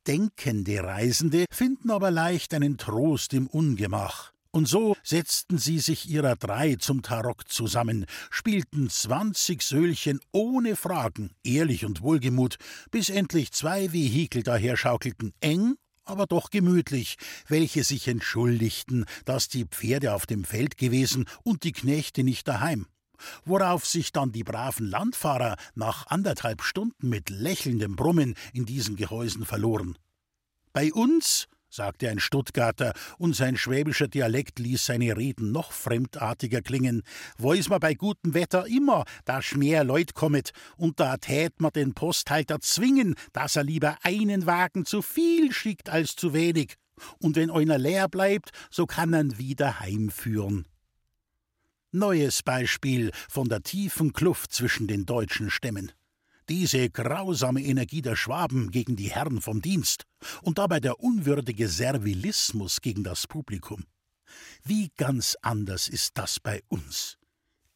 denkende 0.06 0.82
Reisende 0.82 1.46
finden 1.50 1.90
aber 1.90 2.10
leicht 2.10 2.54
einen 2.54 2.78
Trost 2.78 3.34
im 3.34 3.46
Ungemach. 3.46 4.32
Und 4.50 4.68
so 4.68 4.96
setzten 5.02 5.58
sie 5.58 5.80
sich 5.80 6.08
ihrer 6.08 6.36
drei 6.36 6.76
zum 6.76 7.02
Tarock 7.02 7.48
zusammen, 7.48 8.06
spielten 8.30 8.88
zwanzig 8.88 9.62
Söhlchen 9.62 10.20
ohne 10.30 10.76
Fragen, 10.76 11.32
ehrlich 11.42 11.84
und 11.84 12.02
wohlgemut, 12.02 12.56
bis 12.92 13.08
endlich 13.08 13.50
zwei 13.50 13.92
Vehikel 13.92 14.44
daherschaukelten, 14.44 15.32
eng, 15.40 15.74
aber 16.04 16.26
doch 16.26 16.50
gemütlich, 16.50 17.16
welche 17.48 17.82
sich 17.82 18.06
entschuldigten, 18.06 19.06
dass 19.24 19.48
die 19.48 19.64
Pferde 19.64 20.14
auf 20.14 20.24
dem 20.24 20.44
Feld 20.44 20.76
gewesen 20.76 21.24
und 21.42 21.64
die 21.64 21.72
Knechte 21.72 22.22
nicht 22.22 22.46
daheim 22.46 22.86
worauf 23.44 23.86
sich 23.86 24.12
dann 24.12 24.32
die 24.32 24.44
braven 24.44 24.86
Landfahrer 24.86 25.56
nach 25.74 26.06
anderthalb 26.08 26.62
Stunden 26.62 27.08
mit 27.08 27.30
lächelndem 27.30 27.96
Brummen 27.96 28.34
in 28.52 28.64
diesen 28.64 28.96
Gehäusen 28.96 29.44
verloren. 29.44 29.96
Bei 30.72 30.92
uns, 30.92 31.46
sagte 31.74 32.08
ein 32.08 32.20
Stuttgarter, 32.20 32.94
und 33.18 33.34
sein 33.34 33.56
schwäbischer 33.56 34.08
Dialekt 34.08 34.58
ließ 34.58 34.86
seine 34.86 35.16
Reden 35.16 35.52
noch 35.52 35.72
fremdartiger 35.72 36.62
klingen, 36.62 37.02
weiß 37.38 37.68
ma 37.68 37.78
bei 37.78 37.94
gutem 37.94 38.34
Wetter 38.34 38.66
immer, 38.66 39.04
dass 39.24 39.54
mehr 39.54 39.84
Leut 39.84 40.14
kommet, 40.14 40.52
und 40.76 41.00
da 41.00 41.16
tät 41.16 41.60
ma 41.60 41.70
den 41.70 41.94
Posthalter 41.94 42.60
zwingen, 42.60 43.16
dass 43.32 43.56
er 43.56 43.64
lieber 43.64 43.98
einen 44.02 44.46
Wagen 44.46 44.84
zu 44.86 45.02
viel 45.02 45.52
schickt 45.52 45.90
als 45.90 46.16
zu 46.16 46.32
wenig, 46.32 46.74
und 47.18 47.36
wenn 47.36 47.50
einer 47.50 47.78
leer 47.78 48.08
bleibt, 48.08 48.50
so 48.70 48.86
kann 48.86 49.14
er'n 49.14 49.38
wieder 49.38 49.80
heimführen. 49.80 50.66
Neues 51.94 52.42
Beispiel 52.42 53.12
von 53.28 53.48
der 53.48 53.62
tiefen 53.62 54.12
Kluft 54.12 54.50
zwischen 54.50 54.88
den 54.88 55.06
deutschen 55.06 55.48
Stämmen. 55.48 55.92
Diese 56.48 56.90
grausame 56.90 57.62
Energie 57.62 58.02
der 58.02 58.16
Schwaben 58.16 58.72
gegen 58.72 58.96
die 58.96 59.12
Herren 59.12 59.40
vom 59.40 59.62
Dienst 59.62 60.02
und 60.42 60.58
dabei 60.58 60.80
der 60.80 60.98
unwürdige 60.98 61.68
Servilismus 61.68 62.80
gegen 62.80 63.04
das 63.04 63.28
Publikum. 63.28 63.84
Wie 64.64 64.90
ganz 64.96 65.36
anders 65.40 65.88
ist 65.88 66.18
das 66.18 66.40
bei 66.40 66.64
uns. 66.66 67.16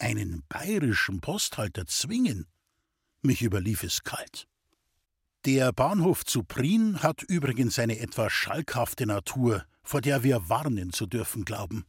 Einen 0.00 0.42
bayerischen 0.48 1.20
Posthalter 1.20 1.86
zwingen? 1.86 2.48
Mich 3.22 3.40
überlief 3.40 3.84
es 3.84 4.02
kalt. 4.02 4.48
Der 5.44 5.72
Bahnhof 5.72 6.24
zu 6.24 6.42
Prien 6.42 7.04
hat 7.04 7.22
übrigens 7.22 7.78
eine 7.78 8.00
etwas 8.00 8.32
schalkhafte 8.32 9.06
Natur, 9.06 9.64
vor 9.84 10.00
der 10.00 10.24
wir 10.24 10.48
warnen 10.48 10.92
zu 10.92 11.06
dürfen 11.06 11.44
glauben. 11.44 11.84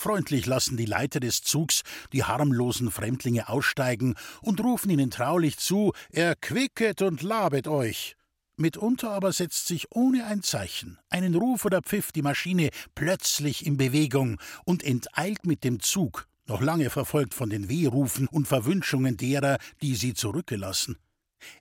Freundlich 0.00 0.46
lassen 0.46 0.78
die 0.78 0.86
Leiter 0.86 1.20
des 1.20 1.42
Zugs 1.42 1.82
die 2.14 2.24
harmlosen 2.24 2.90
Fremdlinge 2.90 3.50
aussteigen 3.50 4.14
und 4.40 4.58
rufen 4.64 4.88
ihnen 4.88 5.10
traulich 5.10 5.58
zu: 5.58 5.92
Erquicket 6.10 7.02
und 7.02 7.20
labet 7.20 7.68
euch! 7.68 8.16
Mitunter 8.56 9.10
aber 9.10 9.30
setzt 9.30 9.66
sich 9.66 9.88
ohne 9.90 10.24
ein 10.24 10.42
Zeichen, 10.42 10.98
einen 11.10 11.34
Ruf 11.34 11.66
oder 11.66 11.82
Pfiff 11.82 12.12
die 12.12 12.22
Maschine 12.22 12.70
plötzlich 12.94 13.66
in 13.66 13.76
Bewegung 13.76 14.40
und 14.64 14.82
enteilt 14.82 15.44
mit 15.44 15.64
dem 15.64 15.80
Zug, 15.80 16.26
noch 16.46 16.62
lange 16.62 16.88
verfolgt 16.88 17.34
von 17.34 17.50
den 17.50 17.68
Wehrufen 17.68 18.26
und 18.26 18.48
Verwünschungen 18.48 19.18
derer, 19.18 19.58
die 19.82 19.94
sie 19.96 20.14
zurückgelassen. 20.14 20.96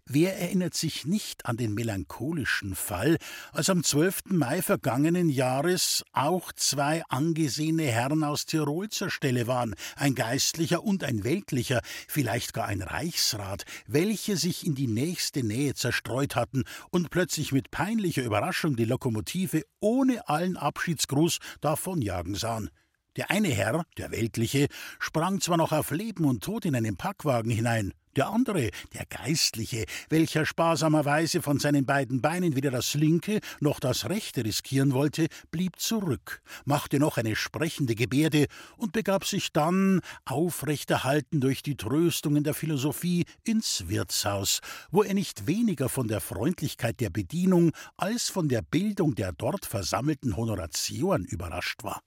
Wer 0.06 0.38
erinnert 0.40 0.74
sich 0.74 1.06
nicht 1.06 1.46
an 1.46 1.58
den 1.58 1.74
melancholischen 1.74 2.76
Fall, 2.76 3.18
als 3.52 3.70
am 3.70 3.84
12. 3.84 4.32
Mai 4.32 4.62
vergangenen 4.62 5.30
Jahres 5.30 6.04
auch 6.14 6.52
zwei 6.52 7.04
angesehene 7.10 7.84
Herren 7.84 8.24
aus 8.24 8.46
Tirol 8.46 8.90
zur 8.90 9.10
Stelle 9.10 9.48
waren, 9.48 9.76
ein 9.96 10.16
Geistlicher 10.16 10.84
und 10.84 11.04
ein 11.04 11.24
Weltlicher, 11.24 11.82
vielleicht 12.08 12.54
gar 12.54 12.68
ein 12.68 12.82
Reichsrat, 12.82 13.66
welche 13.88 14.38
sich 14.38 14.66
in 14.66 14.76
die 14.76 14.88
nächste 14.88 15.44
Nähe 15.44 15.74
zerstreut 15.74 16.36
hatten 16.36 16.64
und 16.90 17.10
plötzlich 17.10 17.52
mit 17.52 17.72
peinlicher 17.72 18.24
Überraschung 18.24 18.76
die 18.76 18.86
Lokomotive 18.86 19.64
ohne 19.80 20.28
allen 20.28 20.58
Abschiedsgruß 20.58 21.40
davonjagen 21.62 22.36
sahen. 22.36 22.70
Der 23.16 23.32
eine 23.32 23.50
Herr, 23.50 23.84
der 23.98 24.12
Weltliche, 24.12 24.68
sprang 25.00 25.42
zwar 25.42 25.58
noch 25.58 25.72
auf 25.72 25.92
Leben 25.92 26.26
und 26.26 26.44
Tod 26.44 26.66
in 26.66 26.76
einen 26.76 26.96
Packwagen 26.96 27.52
hinein, 27.52 27.94
der 28.16 28.30
andere, 28.30 28.70
der 28.94 29.06
Geistliche, 29.06 29.86
welcher 30.10 30.46
sparsamerweise 30.46 31.42
von 31.42 31.60
seinen 31.60 31.86
beiden 31.86 32.22
Beinen 32.22 32.56
weder 32.56 32.70
das 32.70 32.94
linke 32.94 33.40
noch 33.60 33.80
das 33.80 34.10
rechte 34.10 34.44
riskieren 34.44 34.94
wollte, 34.94 35.28
blieb 35.52 35.80
zurück, 35.80 36.42
machte 36.66 37.00
noch 37.00 37.18
eine 37.18 37.36
sprechende 37.36 37.96
Gebärde 37.96 38.48
und 38.78 38.92
begab 38.92 39.26
sich 39.26 39.54
dann, 39.54 40.02
aufrechterhalten 40.26 41.40
durch 41.40 41.64
die 41.64 41.78
Tröstungen 41.78 42.44
der 42.44 42.54
Philosophie, 42.54 43.26
ins 43.44 43.88
Wirtshaus, 43.88 44.60
wo 44.92 45.04
er 45.04 45.14
nicht 45.14 45.48
weniger 45.48 45.88
von 45.88 46.08
der 46.08 46.20
Freundlichkeit 46.20 47.00
der 47.00 47.10
Bedienung 47.10 47.72
als 47.96 48.30
von 48.30 48.50
der 48.50 48.62
Bildung 48.62 49.16
der 49.16 49.32
dort 49.32 49.66
versammelten 49.66 50.36
Honoratioren 50.36 51.26
überrascht 51.26 51.84
war. 51.84 52.02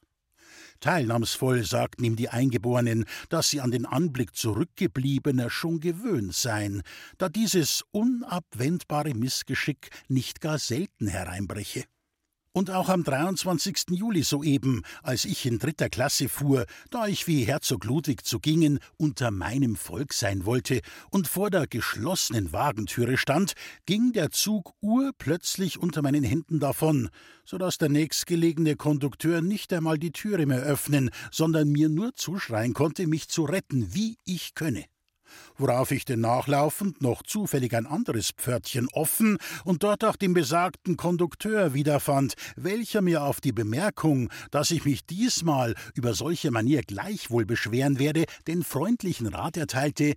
Teilnahmsvoll 0.83 1.65
sagten 1.65 2.05
ihm 2.05 2.17
die 2.17 2.29
Eingeborenen, 2.29 3.07
dass 3.31 3.49
sie 3.49 3.63
an 3.63 3.71
den 3.71 3.87
Anblick 3.87 4.37
Zurückgebliebener 4.37 5.49
schon 5.49 5.81
gewöhnt 5.81 6.35
seien, 6.35 6.83
da 7.17 7.31
dieses 7.31 7.85
unabwendbare 7.93 9.15
Missgeschick 9.15 9.89
nicht 10.09 10.41
gar 10.43 10.59
selten 10.59 11.07
hereinbreche. 11.07 11.85
Und 12.55 12.71
auch 12.71 12.91
am 12.91 13.03
23. 13.03 13.85
Juli 13.93 14.23
soeben, 14.23 14.83
als 15.03 15.25
ich 15.25 15.47
in 15.47 15.59
dritter 15.59 15.89
Klasse 15.89 16.29
fuhr, 16.29 16.67
da 16.91 17.07
ich 17.07 17.27
wie 17.27 17.45
Herzog 17.45 17.85
Ludwig 17.85 18.27
zu 18.27 18.41
Gingen 18.41 18.79
unter 18.99 19.31
meinem 19.31 19.75
Volk 19.75 20.13
sein 20.13 20.45
wollte 20.45 20.83
und 21.11 21.27
vor 21.29 21.49
der 21.49 21.67
geschlossenen 21.67 22.53
Wagentüre 22.53 23.17
stand, 23.17 23.55
ging 23.87 24.13
der 24.13 24.33
Zug 24.33 24.75
urplötzlich 24.83 25.79
unter 25.79 26.03
meinen 26.03 26.25
Händen 26.25 26.61
davon, 26.61 27.09
so 27.47 27.57
dass 27.57 27.79
der 27.79 27.89
nächstgelegene 27.89 28.77
Kondukteur 28.77 29.41
nicht 29.41 29.73
einmal 29.73 29.99
die 29.99 30.13
Türe 30.13 30.45
mehr 30.45 30.61
öffnen, 30.61 31.09
sondern 31.31 31.71
mir 31.71 31.89
nur 31.89 32.15
zuschreien 32.17 32.75
konnte, 32.75 33.07
mich 33.07 33.29
zu 33.29 33.45
retten, 33.45 33.95
wie 33.95 34.19
ich 34.27 34.55
könne 34.55 34.85
worauf 35.57 35.91
ich 35.91 36.05
denn 36.05 36.21
nachlaufend 36.21 37.01
noch 37.01 37.23
zufällig 37.23 37.75
ein 37.75 37.87
anderes 37.87 38.31
Pförtchen 38.31 38.89
offen 38.93 39.39
und 39.65 39.83
dort 39.83 40.05
auch 40.05 40.17
den 40.17 40.35
besagten 40.35 40.97
Kondukteur 40.97 41.75
wiederfand, 41.75 42.35
welcher 42.57 43.03
mir 43.03 43.23
auf 43.25 43.41
die 43.41 43.53
Bemerkung, 43.53 44.31
dass 44.51 44.71
ich 44.71 44.85
mich 44.85 45.07
diesmal 45.07 45.75
über 45.95 46.15
solche 46.15 46.51
Manier 46.51 46.83
gleichwohl 46.83 47.45
beschweren 47.45 47.99
werde, 47.99 48.25
den 48.47 48.63
freundlichen 48.63 49.27
Rat 49.27 49.57
erteilte, 49.57 50.15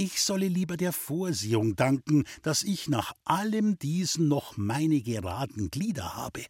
Ich 0.00 0.22
solle 0.22 0.46
lieber 0.46 0.76
der 0.76 0.92
Vorsehung 0.92 1.74
danken, 1.74 2.22
dass 2.42 2.62
ich 2.62 2.88
nach 2.88 3.14
allem 3.24 3.80
diesen 3.80 4.28
noch 4.28 4.56
meine 4.56 5.00
geraden 5.00 5.72
Glieder 5.72 6.14
habe. 6.14 6.44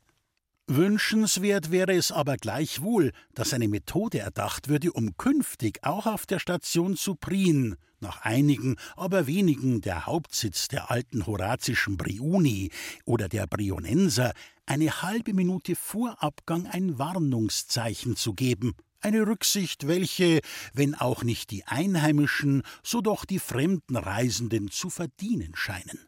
Wünschenswert 0.71 1.71
wäre 1.71 1.95
es 1.95 2.13
aber 2.13 2.37
gleichwohl, 2.37 3.13
dass 3.33 3.55
eine 3.55 3.69
Methode 3.69 4.19
erdacht 4.19 4.69
würde, 4.69 4.93
um 4.93 5.17
künftig 5.17 5.79
auch 5.83 6.05
auf 6.05 6.27
der 6.27 6.41
Station 6.41 6.95
zu 6.95 7.15
Prien, 7.15 7.77
nach 8.01 8.23
einigen, 8.23 8.77
aber 8.97 9.27
wenigen 9.27 9.81
der 9.81 10.07
Hauptsitz 10.07 10.69
der 10.69 10.91
alten 10.91 11.27
horazischen 11.27 11.97
Briuni 11.97 12.71
oder 13.05 13.29
der 13.29 13.47
Brionenser, 13.47 14.33
eine 14.67 15.03
halbe 15.03 15.35
Minute 15.35 15.75
vor 15.77 16.23
Abgang 16.23 16.67
ein 16.67 16.99
Warnungszeichen 16.99 18.17
zu 18.17 18.35
geben. 18.35 18.75
Eine 19.01 19.27
Rücksicht, 19.27 19.87
welche, 19.87 20.41
wenn 20.75 20.95
auch 20.95 21.23
nicht 21.23 21.51
die 21.51 21.65
Einheimischen, 21.65 22.63
so 22.83 23.01
doch 23.01 23.25
die 23.25 23.39
fremden 23.39 23.97
Reisenden 23.97 24.71
zu 24.71 24.91
verdienen 24.91 25.55
scheinen. 25.55 26.01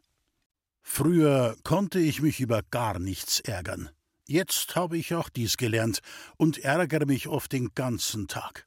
Früher 0.83 1.57
konnte 1.63 2.01
ich 2.01 2.21
mich 2.21 2.41
über 2.41 2.63
gar 2.71 2.99
nichts 2.99 3.39
ärgern. 3.41 3.91
Jetzt 4.27 4.77
habe 4.77 4.99
ich 4.99 5.15
auch 5.15 5.29
dies 5.29 5.57
gelernt 5.57 6.01
und 6.37 6.59
ärgere 6.59 7.07
mich 7.07 7.29
oft 7.29 7.53
den 7.53 7.75
ganzen 7.75 8.29
Tag. 8.29 8.67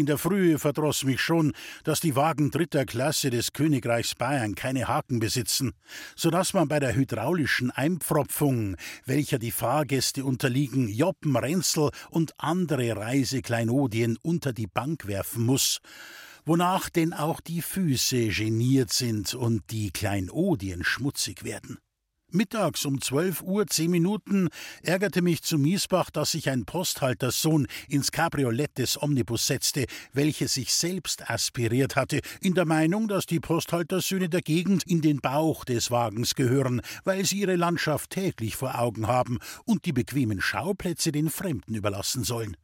In 0.00 0.06
der 0.06 0.16
Frühe 0.16 0.58
verdroß 0.58 1.04
mich 1.04 1.20
schon, 1.20 1.52
dass 1.84 2.00
die 2.00 2.16
Wagen 2.16 2.50
dritter 2.50 2.86
Klasse 2.86 3.28
des 3.28 3.52
Königreichs 3.52 4.14
Bayern 4.14 4.54
keine 4.54 4.88
Haken 4.88 5.20
besitzen, 5.20 5.74
so 6.16 6.30
dass 6.30 6.54
man 6.54 6.68
bei 6.68 6.80
der 6.80 6.94
hydraulischen 6.94 7.70
Einpfropfung, 7.70 8.78
welcher 9.04 9.38
die 9.38 9.50
Fahrgäste 9.50 10.24
unterliegen, 10.24 10.88
Joppen, 10.88 11.36
Ränzel 11.36 11.90
und 12.08 12.32
andere 12.38 12.96
Reisekleinodien 12.96 14.16
unter 14.22 14.54
die 14.54 14.68
Bank 14.68 15.06
werfen 15.06 15.44
muss, 15.44 15.80
wonach 16.46 16.88
denn 16.88 17.12
auch 17.12 17.42
die 17.42 17.60
Füße 17.60 18.28
geniert 18.28 18.94
sind 18.94 19.34
und 19.34 19.70
die 19.70 19.90
Kleinodien 19.90 20.82
schmutzig 20.82 21.44
werden. 21.44 21.76
Mittags 22.32 22.84
um 22.84 23.00
zwölf 23.00 23.42
Uhr 23.42 23.66
zehn 23.66 23.90
Minuten 23.90 24.48
ärgerte 24.82 25.22
mich 25.22 25.42
zu 25.42 25.58
Miesbach, 25.58 26.10
dass 26.10 26.32
sich 26.32 26.48
ein 26.48 26.64
Posthalterssohn 26.64 27.66
ins 27.88 28.12
Cabriolett 28.12 28.78
des 28.78 29.02
Omnibus 29.02 29.46
setzte, 29.46 29.86
welches 30.12 30.54
sich 30.54 30.72
selbst 30.72 31.28
aspiriert 31.30 31.96
hatte, 31.96 32.20
in 32.40 32.54
der 32.54 32.66
Meinung, 32.66 33.08
dass 33.08 33.26
die 33.26 33.40
Posthaltersöhne 33.40 34.28
der 34.28 34.42
Gegend 34.42 34.84
in 34.84 35.00
den 35.00 35.20
Bauch 35.20 35.64
des 35.64 35.90
Wagens 35.90 36.34
gehören, 36.34 36.80
weil 37.04 37.24
sie 37.24 37.40
ihre 37.40 37.56
Landschaft 37.56 38.10
täglich 38.10 38.56
vor 38.56 38.78
Augen 38.78 39.06
haben 39.06 39.38
und 39.64 39.84
die 39.84 39.92
bequemen 39.92 40.40
Schauplätze 40.40 41.12
den 41.12 41.30
Fremden 41.30 41.74
überlassen 41.74 42.24
sollen. 42.24 42.56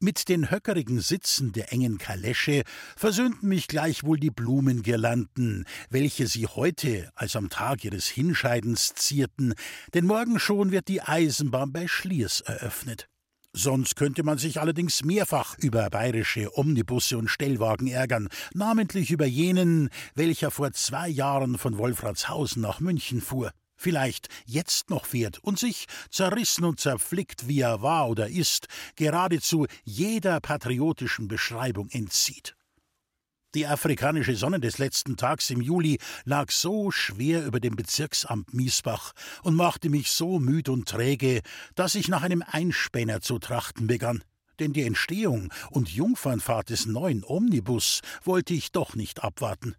Mit 0.00 0.28
den 0.28 0.50
höckerigen 0.50 1.00
Sitzen 1.00 1.52
der 1.52 1.72
engen 1.72 1.98
Kalesche 1.98 2.62
versöhnten 2.96 3.48
mich 3.48 3.68
gleichwohl 3.68 4.18
die 4.18 4.30
Blumengirlanden, 4.30 5.64
welche 5.90 6.26
sie 6.26 6.46
heute 6.46 7.10
als 7.14 7.36
am 7.36 7.48
Tag 7.48 7.84
ihres 7.84 8.06
Hinscheidens 8.06 8.94
zierten, 8.94 9.54
denn 9.94 10.06
morgen 10.06 10.38
schon 10.38 10.70
wird 10.70 10.88
die 10.88 11.02
Eisenbahn 11.02 11.72
bei 11.72 11.88
Schliers 11.88 12.40
eröffnet. 12.40 13.08
Sonst 13.52 13.96
könnte 13.96 14.22
man 14.22 14.38
sich 14.38 14.60
allerdings 14.60 15.02
mehrfach 15.02 15.56
über 15.58 15.88
bayerische 15.90 16.56
Omnibusse 16.56 17.18
und 17.18 17.28
Stellwagen 17.28 17.88
ärgern, 17.88 18.28
namentlich 18.54 19.10
über 19.10 19.26
jenen, 19.26 19.88
welcher 20.14 20.50
vor 20.50 20.72
zwei 20.72 21.08
Jahren 21.08 21.58
von 21.58 21.78
Wolfratshausen 21.78 22.62
nach 22.62 22.80
München 22.80 23.20
fuhr 23.20 23.50
vielleicht 23.78 24.28
jetzt 24.44 24.90
noch 24.90 25.06
fährt 25.06 25.38
und 25.38 25.58
sich, 25.58 25.86
zerrissen 26.10 26.64
und 26.64 26.78
zerflickt 26.80 27.48
wie 27.48 27.60
er 27.60 27.80
war 27.80 28.10
oder 28.10 28.28
ist, 28.28 28.66
geradezu 28.96 29.66
jeder 29.84 30.40
patriotischen 30.40 31.28
Beschreibung 31.28 31.88
entzieht. 31.90 32.54
Die 33.54 33.66
afrikanische 33.66 34.36
Sonne 34.36 34.60
des 34.60 34.76
letzten 34.76 35.16
Tags 35.16 35.48
im 35.48 35.62
Juli 35.62 35.98
lag 36.24 36.50
so 36.50 36.90
schwer 36.90 37.46
über 37.46 37.60
dem 37.60 37.76
Bezirksamt 37.76 38.52
Miesbach 38.52 39.12
und 39.42 39.54
machte 39.54 39.88
mich 39.88 40.10
so 40.10 40.38
müd 40.38 40.68
und 40.68 40.86
träge, 40.86 41.40
dass 41.74 41.94
ich 41.94 42.08
nach 42.08 42.22
einem 42.22 42.44
Einspänner 42.46 43.22
zu 43.22 43.38
trachten 43.38 43.86
begann. 43.86 44.22
Denn 44.58 44.74
die 44.74 44.82
Entstehung 44.82 45.50
und 45.70 45.88
Jungfernfahrt 45.88 46.68
des 46.68 46.84
neuen 46.84 47.24
Omnibus 47.24 48.02
wollte 48.22 48.52
ich 48.52 48.70
doch 48.70 48.94
nicht 48.94 49.24
abwarten. 49.24 49.76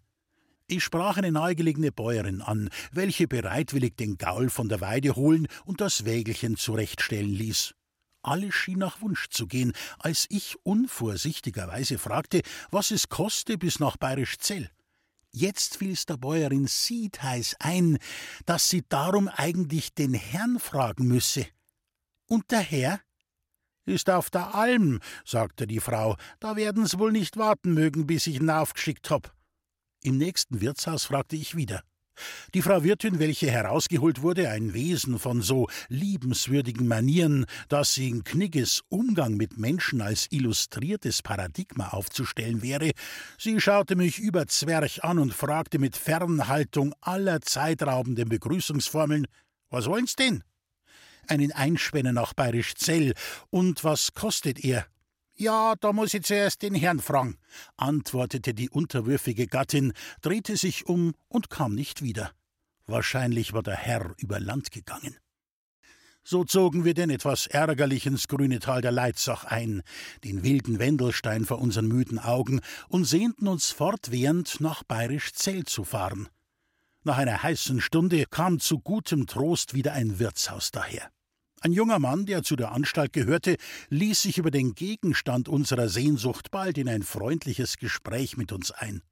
Ich 0.72 0.84
sprach 0.84 1.16
eine 1.16 1.32
nahegelegene 1.32 1.90
Bäuerin 1.90 2.42
an, 2.42 2.70
welche 2.92 3.26
bereitwillig 3.26 3.96
den 3.96 4.18
Gaul 4.18 4.50
von 4.50 4.68
der 4.68 4.80
Weide 4.80 5.16
holen 5.16 5.48
und 5.64 5.80
das 5.80 6.04
Wägelchen 6.04 6.56
zurechtstellen 6.56 7.32
ließ. 7.32 7.74
Alles 8.22 8.54
schien 8.54 8.78
nach 8.78 9.00
Wunsch 9.00 9.30
zu 9.30 9.48
gehen, 9.48 9.72
als 9.98 10.26
ich 10.28 10.54
unvorsichtigerweise 10.62 11.98
fragte, 11.98 12.42
was 12.70 12.92
es 12.92 13.08
koste 13.08 13.58
bis 13.58 13.80
nach 13.80 13.96
Bayerisch 13.96 14.38
Zell. 14.38 14.70
Jetzt 15.32 15.76
fiel's 15.76 16.06
der 16.06 16.18
Bäuerin 16.18 16.68
siedheiß 16.68 17.56
ein, 17.58 17.98
dass 18.46 18.70
sie 18.70 18.84
darum 18.88 19.26
eigentlich 19.26 19.92
den 19.92 20.14
Herrn 20.14 20.60
fragen 20.60 21.08
müsse. 21.08 21.48
Und 22.28 22.52
der 22.52 22.60
Herr? 22.60 23.00
Ist 23.86 24.08
auf 24.08 24.30
der 24.30 24.54
Alm, 24.54 25.00
sagte 25.24 25.66
die 25.66 25.80
Frau, 25.80 26.16
da 26.38 26.54
werden's 26.54 26.96
wohl 26.96 27.10
nicht 27.10 27.38
warten 27.38 27.74
mögen, 27.74 28.06
bis 28.06 28.28
ich 28.28 28.36
ihn 28.36 28.50
aufgeschickt 28.50 29.10
hab. 29.10 29.34
Im 30.02 30.16
nächsten 30.16 30.60
Wirtshaus 30.60 31.04
fragte 31.04 31.36
ich 31.36 31.56
wieder. 31.56 31.82
Die 32.54 32.62
Frau 32.62 32.82
Wirtin, 32.84 33.18
welche 33.18 33.50
herausgeholt 33.50 34.22
wurde, 34.22 34.50
ein 34.50 34.74
Wesen 34.74 35.18
von 35.18 35.42
so 35.42 35.68
liebenswürdigen 35.88 36.86
Manieren, 36.86 37.46
dass 37.68 37.94
sie 37.94 38.08
in 38.08 38.24
Knigges 38.24 38.82
Umgang 38.88 39.36
mit 39.36 39.58
Menschen 39.58 40.00
als 40.00 40.26
illustriertes 40.30 41.22
Paradigma 41.22 41.88
aufzustellen 41.88 42.62
wäre, 42.62 42.92
sie 43.38 43.60
schaute 43.60 43.96
mich 43.96 44.18
über 44.18 44.46
Zwerch 44.46 45.04
an 45.04 45.18
und 45.18 45.34
fragte 45.34 45.78
mit 45.78 45.96
Fernhaltung 45.96 46.94
aller 47.00 47.40
zeitraubenden 47.40 48.28
Begrüßungsformeln: 48.28 49.26
Was 49.70 49.86
wollen's 49.86 50.16
denn? 50.16 50.44
Einen 51.28 51.52
Einspänner 51.52 52.12
nach 52.12 52.34
Bayerisch 52.34 52.74
Zell. 52.74 53.14
Und 53.50 53.84
was 53.84 54.14
kostet 54.14 54.64
er? 54.64 54.86
Ja, 55.40 55.74
da 55.80 55.94
muss 55.94 56.12
ich 56.12 56.24
zuerst 56.24 56.60
den 56.60 56.74
Herrn 56.74 57.00
fragen, 57.00 57.38
antwortete 57.78 58.52
die 58.52 58.68
unterwürfige 58.68 59.46
Gattin, 59.46 59.94
drehte 60.20 60.54
sich 60.54 60.84
um 60.84 61.14
und 61.28 61.48
kam 61.48 61.74
nicht 61.74 62.02
wieder. 62.02 62.32
Wahrscheinlich 62.84 63.54
war 63.54 63.62
der 63.62 63.78
Herr 63.78 64.12
über 64.18 64.38
Land 64.38 64.70
gegangen. 64.70 65.16
So 66.22 66.44
zogen 66.44 66.84
wir 66.84 66.92
denn 66.92 67.08
etwas 67.08 67.46
ärgerlich 67.46 68.04
ins 68.04 68.28
grüne 68.28 68.58
Tal 68.58 68.82
der 68.82 68.92
Leitzach 68.92 69.44
ein, 69.44 69.80
den 70.24 70.42
wilden 70.42 70.78
Wendelstein 70.78 71.46
vor 71.46 71.58
unseren 71.58 71.88
müden 71.88 72.18
Augen, 72.18 72.60
und 72.90 73.06
sehnten 73.06 73.48
uns 73.48 73.70
fortwährend 73.70 74.60
nach 74.60 74.82
Bayerisch 74.82 75.32
Zell 75.32 75.64
zu 75.64 75.84
fahren. 75.84 76.28
Nach 77.02 77.16
einer 77.16 77.42
heißen 77.42 77.80
Stunde 77.80 78.26
kam 78.26 78.60
zu 78.60 78.78
gutem 78.78 79.26
Trost 79.26 79.72
wieder 79.72 79.94
ein 79.94 80.18
Wirtshaus 80.18 80.70
daher. 80.70 81.10
Ein 81.62 81.72
junger 81.72 81.98
Mann, 81.98 82.24
der 82.24 82.42
zu 82.42 82.56
der 82.56 82.72
Anstalt 82.72 83.12
gehörte, 83.12 83.56
ließ 83.90 84.22
sich 84.22 84.38
über 84.38 84.50
den 84.50 84.74
Gegenstand 84.74 85.46
unserer 85.46 85.90
Sehnsucht 85.90 86.50
bald 86.50 86.78
in 86.78 86.88
ein 86.88 87.02
freundliches 87.02 87.76
Gespräch 87.76 88.38
mit 88.38 88.50
uns 88.50 88.70
ein. 88.70 89.02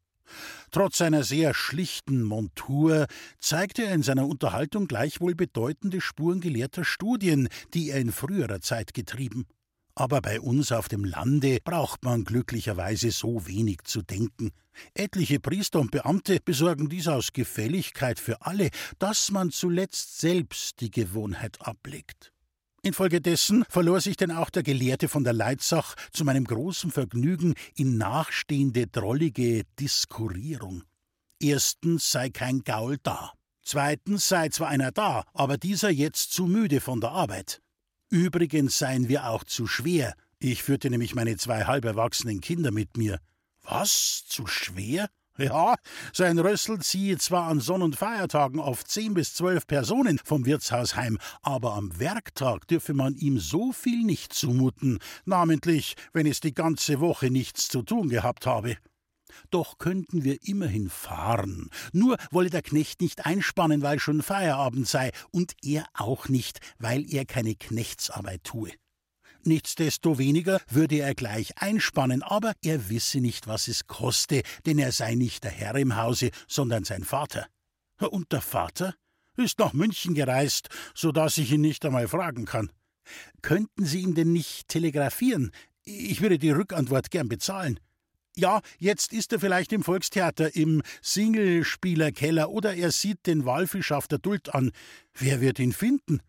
Trotz 0.70 0.96
seiner 0.96 1.24
sehr 1.24 1.52
schlichten 1.52 2.22
Montur 2.22 3.06
zeigte 3.38 3.84
er 3.84 3.94
in 3.94 4.02
seiner 4.02 4.26
Unterhaltung 4.26 4.88
gleichwohl 4.88 5.34
bedeutende 5.34 6.00
Spuren 6.00 6.40
gelehrter 6.40 6.84
Studien, 6.84 7.48
die 7.74 7.90
er 7.90 8.00
in 8.00 8.12
früherer 8.12 8.62
Zeit 8.62 8.94
getrieben. 8.94 9.46
Aber 9.94 10.22
bei 10.22 10.40
uns 10.40 10.72
auf 10.72 10.88
dem 10.88 11.04
Lande 11.04 11.58
braucht 11.62 12.02
man 12.02 12.24
glücklicherweise 12.24 13.10
so 13.10 13.46
wenig 13.46 13.82
zu 13.84 14.00
denken. 14.00 14.52
Etliche 14.94 15.38
Priester 15.38 15.80
und 15.80 15.90
Beamte 15.90 16.38
besorgen 16.42 16.88
dies 16.88 17.08
aus 17.08 17.34
Gefälligkeit 17.34 18.18
für 18.18 18.40
alle, 18.40 18.70
dass 18.98 19.30
man 19.30 19.50
zuletzt 19.50 20.18
selbst 20.20 20.80
die 20.80 20.90
Gewohnheit 20.90 21.58
ablegt. 21.60 22.32
Infolgedessen 22.82 23.64
verlor 23.68 24.00
sich 24.00 24.16
denn 24.16 24.30
auch 24.30 24.50
der 24.50 24.62
Gelehrte 24.62 25.08
von 25.08 25.24
der 25.24 25.32
Leitzach 25.32 25.94
zu 26.12 26.24
meinem 26.24 26.44
großen 26.44 26.90
Vergnügen 26.90 27.54
in 27.74 27.98
nachstehende 27.98 28.86
drollige 28.86 29.64
Diskurierung. 29.80 30.84
Erstens 31.40 32.10
sei 32.10 32.30
kein 32.30 32.62
Gaul 32.64 32.98
da. 33.02 33.32
Zweitens 33.62 34.28
sei 34.28 34.48
zwar 34.48 34.68
einer 34.68 34.92
da, 34.92 35.24
aber 35.34 35.58
dieser 35.58 35.90
jetzt 35.90 36.32
zu 36.32 36.46
müde 36.46 36.80
von 36.80 37.00
der 37.00 37.10
Arbeit. 37.10 37.60
Übrigens 38.10 38.78
seien 38.78 39.08
wir 39.08 39.28
auch 39.28 39.44
zu 39.44 39.66
schwer. 39.66 40.14
Ich 40.38 40.62
führte 40.62 40.88
nämlich 40.88 41.14
meine 41.14 41.36
zwei 41.36 41.64
halb 41.64 41.84
erwachsenen 41.84 42.40
Kinder 42.40 42.70
mit 42.70 42.96
mir. 42.96 43.18
Was? 43.62 44.24
Zu 44.26 44.46
schwer? 44.46 45.10
Ja, 45.38 45.76
sein 46.12 46.36
Rössel 46.40 46.80
ziehe 46.80 47.16
zwar 47.16 47.44
an 47.44 47.60
Sonn- 47.60 47.82
und 47.82 47.94
Feiertagen 47.94 48.58
oft 48.58 48.90
zehn 48.90 49.14
bis 49.14 49.34
zwölf 49.34 49.68
Personen 49.68 50.18
vom 50.24 50.46
Wirtshaus 50.46 50.96
heim, 50.96 51.16
aber 51.42 51.74
am 51.74 52.00
Werktag 52.00 52.66
dürfe 52.66 52.92
man 52.92 53.14
ihm 53.14 53.38
so 53.38 53.70
viel 53.70 54.02
nicht 54.02 54.32
zumuten, 54.32 54.98
namentlich, 55.26 55.94
wenn 56.12 56.26
es 56.26 56.40
die 56.40 56.54
ganze 56.54 56.98
Woche 56.98 57.30
nichts 57.30 57.68
zu 57.68 57.82
tun 57.82 58.08
gehabt 58.08 58.46
habe. 58.46 58.78
Doch 59.50 59.78
könnten 59.78 60.24
wir 60.24 60.38
immerhin 60.42 60.90
fahren. 60.90 61.70
Nur 61.92 62.16
wolle 62.32 62.50
der 62.50 62.62
Knecht 62.62 63.00
nicht 63.00 63.24
einspannen, 63.24 63.82
weil 63.82 64.00
schon 64.00 64.22
Feierabend 64.22 64.88
sei, 64.88 65.12
und 65.30 65.54
er 65.62 65.84
auch 65.94 66.28
nicht, 66.28 66.58
weil 66.80 67.06
er 67.08 67.24
keine 67.26 67.54
Knechtsarbeit 67.54 68.42
tue. 68.42 68.72
Nichtsdestoweniger 69.44 70.60
würde 70.68 70.96
er 70.96 71.14
gleich 71.14 71.56
einspannen, 71.58 72.22
aber 72.22 72.52
er 72.62 72.88
wisse 72.88 73.20
nicht, 73.20 73.46
was 73.46 73.68
es 73.68 73.86
koste, 73.86 74.42
denn 74.66 74.78
er 74.78 74.92
sei 74.92 75.14
nicht 75.14 75.44
der 75.44 75.50
Herr 75.50 75.76
im 75.76 75.96
Hause, 75.96 76.30
sondern 76.46 76.84
sein 76.84 77.04
Vater. 77.04 77.46
Und 78.00 78.32
der 78.32 78.40
Vater 78.40 78.94
ist 79.36 79.58
nach 79.58 79.72
München 79.72 80.14
gereist, 80.14 80.68
so 80.94 81.12
dass 81.12 81.38
ich 81.38 81.52
ihn 81.52 81.60
nicht 81.60 81.84
einmal 81.84 82.08
fragen 82.08 82.44
kann. 82.44 82.70
Könnten 83.42 83.84
Sie 83.84 84.00
ihm 84.00 84.14
denn 84.14 84.32
nicht 84.32 84.68
telegrafieren? 84.68 85.52
Ich 85.84 86.20
würde 86.20 86.38
die 86.38 86.50
Rückantwort 86.50 87.10
gern 87.10 87.28
bezahlen. 87.28 87.80
Ja, 88.36 88.60
jetzt 88.78 89.12
ist 89.12 89.32
er 89.32 89.40
vielleicht 89.40 89.72
im 89.72 89.82
Volkstheater, 89.82 90.54
im 90.54 90.82
Singlespielerkeller 91.02 92.50
oder 92.50 92.74
er 92.74 92.92
sieht 92.92 93.26
den 93.26 93.44
Walfisch 93.46 93.90
auf 93.90 94.06
der 94.06 94.18
Duld 94.18 94.54
an. 94.54 94.70
Wer 95.14 95.40
wird 95.40 95.58
ihn 95.58 95.72
finden? 95.72 96.20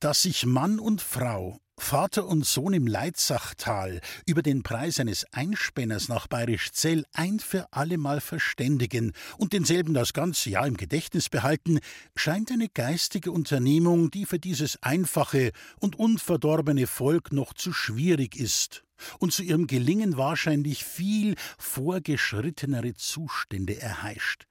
Dass 0.00 0.22
sich 0.22 0.46
Mann 0.46 0.80
und 0.80 1.00
Frau 1.00 1.61
Vater 1.78 2.26
und 2.26 2.46
Sohn 2.46 2.74
im 2.74 2.86
Leitzachtal 2.86 4.00
über 4.26 4.42
den 4.42 4.62
Preis 4.62 5.00
eines 5.00 5.26
Einspänners 5.32 6.08
nach 6.08 6.26
Bayerisch 6.26 6.72
Zell 6.72 7.04
ein 7.12 7.40
für 7.40 7.72
allemal 7.72 8.20
verständigen 8.20 9.12
und 9.38 9.52
denselben 9.52 9.94
das 9.94 10.12
ganze 10.12 10.50
Jahr 10.50 10.66
im 10.66 10.76
Gedächtnis 10.76 11.28
behalten, 11.28 11.80
scheint 12.14 12.50
eine 12.50 12.68
geistige 12.68 13.32
Unternehmung, 13.32 14.10
die 14.10 14.26
für 14.26 14.38
dieses 14.38 14.82
einfache 14.82 15.52
und 15.80 15.98
unverdorbene 15.98 16.86
Volk 16.86 17.32
noch 17.32 17.54
zu 17.54 17.72
schwierig 17.72 18.36
ist 18.36 18.84
und 19.18 19.32
zu 19.32 19.42
ihrem 19.42 19.66
Gelingen 19.66 20.16
wahrscheinlich 20.16 20.84
viel 20.84 21.34
vorgeschrittenere 21.58 22.94
Zustände 22.94 23.80
erheischt. 23.80 24.46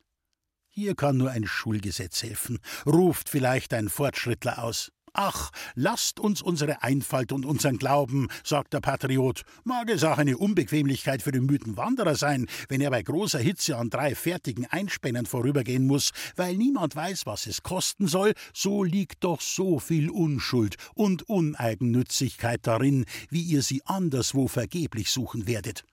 Hier 0.69 0.95
kann 0.95 1.17
nur 1.17 1.31
ein 1.31 1.45
Schulgesetz 1.45 2.23
helfen, 2.23 2.59
ruft 2.85 3.29
vielleicht 3.29 3.73
ein 3.73 3.89
Fortschrittler 3.89 4.63
aus. 4.63 4.91
Ach, 5.13 5.51
lasst 5.75 6.21
uns 6.21 6.41
unsere 6.41 6.83
Einfalt 6.83 7.33
und 7.33 7.45
unseren 7.45 7.77
Glauben, 7.77 8.29
sagt 8.45 8.73
der 8.73 8.79
Patriot. 8.79 9.43
Mag 9.65 9.89
es 9.89 10.05
auch 10.05 10.17
eine 10.17 10.37
Unbequemlichkeit 10.37 11.21
für 11.21 11.33
den 11.33 11.45
müden 11.45 11.75
Wanderer 11.75 12.15
sein, 12.15 12.47
wenn 12.69 12.79
er 12.79 12.91
bei 12.91 13.03
großer 13.03 13.39
Hitze 13.39 13.75
an 13.75 13.89
drei 13.89 14.15
fertigen 14.15 14.65
Einspännern 14.67 15.25
vorübergehen 15.25 15.85
muss, 15.85 16.11
weil 16.37 16.55
niemand 16.55 16.95
weiß, 16.95 17.25
was 17.25 17.45
es 17.45 17.61
kosten 17.61 18.07
soll, 18.07 18.33
so 18.53 18.83
liegt 18.83 19.25
doch 19.25 19.41
so 19.41 19.79
viel 19.79 20.09
Unschuld 20.09 20.77
und 20.95 21.27
Uneigennützigkeit 21.27 22.65
darin, 22.65 23.05
wie 23.29 23.41
ihr 23.41 23.63
sie 23.63 23.81
anderswo 23.85 24.47
vergeblich 24.47 25.11
suchen 25.11 25.45
werdet. 25.45 25.83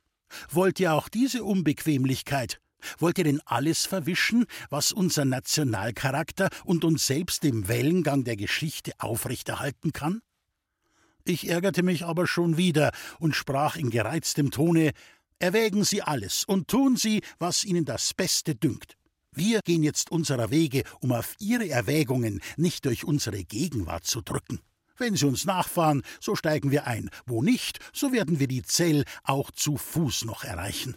Wollt 0.50 0.78
ihr 0.78 0.92
auch 0.92 1.08
diese 1.08 1.42
Unbequemlichkeit? 1.42 2.60
Wollt 2.98 3.18
ihr 3.18 3.24
denn 3.24 3.40
alles 3.44 3.86
verwischen, 3.86 4.46
was 4.70 4.92
unser 4.92 5.24
Nationalcharakter 5.24 6.48
und 6.64 6.84
uns 6.84 7.06
selbst 7.06 7.44
im 7.44 7.68
Wellengang 7.68 8.24
der 8.24 8.36
Geschichte 8.36 8.92
aufrechterhalten 8.98 9.92
kann? 9.92 10.20
Ich 11.24 11.48
ärgerte 11.48 11.82
mich 11.82 12.04
aber 12.04 12.26
schon 12.26 12.56
wieder 12.56 12.92
und 13.18 13.36
sprach 13.36 13.76
in 13.76 13.90
gereiztem 13.90 14.50
Tone 14.50 14.92
Erwägen 15.40 15.84
Sie 15.84 16.02
alles 16.02 16.44
und 16.44 16.68
tun 16.68 16.96
Sie, 16.96 17.22
was 17.38 17.64
Ihnen 17.64 17.84
das 17.84 18.12
Beste 18.12 18.56
dünkt. 18.56 18.96
Wir 19.30 19.60
gehen 19.60 19.84
jetzt 19.84 20.10
unserer 20.10 20.50
Wege, 20.50 20.82
um 21.00 21.12
auf 21.12 21.36
Ihre 21.38 21.68
Erwägungen 21.68 22.40
nicht 22.56 22.86
durch 22.86 23.04
unsere 23.04 23.44
Gegenwart 23.44 24.04
zu 24.04 24.20
drücken. 24.20 24.60
Wenn 24.96 25.14
Sie 25.14 25.26
uns 25.26 25.44
nachfahren, 25.44 26.02
so 26.20 26.34
steigen 26.34 26.72
wir 26.72 26.88
ein, 26.88 27.08
wo 27.24 27.40
nicht, 27.40 27.78
so 27.92 28.10
werden 28.12 28.40
wir 28.40 28.48
die 28.48 28.62
Zell 28.62 29.04
auch 29.22 29.52
zu 29.52 29.76
Fuß 29.76 30.24
noch 30.24 30.42
erreichen. 30.42 30.96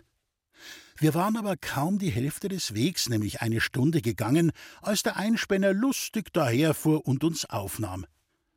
Wir 1.01 1.15
waren 1.15 1.35
aber 1.35 1.57
kaum 1.57 1.97
die 1.97 2.11
Hälfte 2.11 2.47
des 2.47 2.75
Wegs, 2.75 3.09
nämlich 3.09 3.41
eine 3.41 3.59
Stunde 3.59 4.03
gegangen, 4.03 4.51
als 4.83 5.01
der 5.01 5.17
Einspänner 5.17 5.73
lustig 5.73 6.31
daherfuhr 6.31 7.07
und 7.07 7.23
uns 7.23 7.45
aufnahm. 7.45 8.05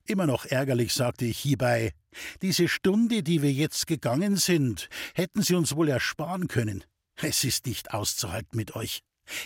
Immer 0.04 0.26
noch 0.26 0.44
ärgerlich, 0.44 0.92
sagte 0.92 1.24
ich 1.24 1.38
hierbei, 1.38 1.94
diese 2.42 2.68
Stunde, 2.68 3.22
die 3.22 3.40
wir 3.40 3.50
jetzt 3.50 3.86
gegangen 3.86 4.36
sind, 4.36 4.90
hätten 5.14 5.40
Sie 5.40 5.54
uns 5.54 5.74
wohl 5.74 5.88
ersparen 5.88 6.46
können. 6.46 6.84
Es 7.16 7.44
ist 7.44 7.64
nicht 7.64 7.94
auszuhalten 7.94 8.58
mit 8.58 8.76
euch. 8.76 9.00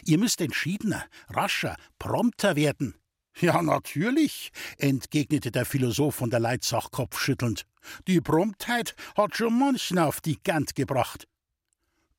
Ihr 0.05 0.19
müsst 0.19 0.41
entschiedener, 0.41 1.07
rascher, 1.29 1.77
prompter 2.01 2.57
werden. 2.57 2.97
Ja, 3.39 3.63
natürlich, 3.63 4.51
entgegnete 4.77 5.53
der 5.53 5.67
Philosoph 5.67 6.17
von 6.17 6.31
der 6.31 6.41
Leitzach 6.41 6.91
kopfschüttelnd. 6.91 7.65
Die 8.09 8.21
Promptheit 8.21 8.97
hat 9.17 9.37
schon 9.37 9.57
manchen 9.57 10.01
auf 10.01 10.21
die 10.21 10.43
Gant 10.43 10.75
gebracht. 10.75 11.29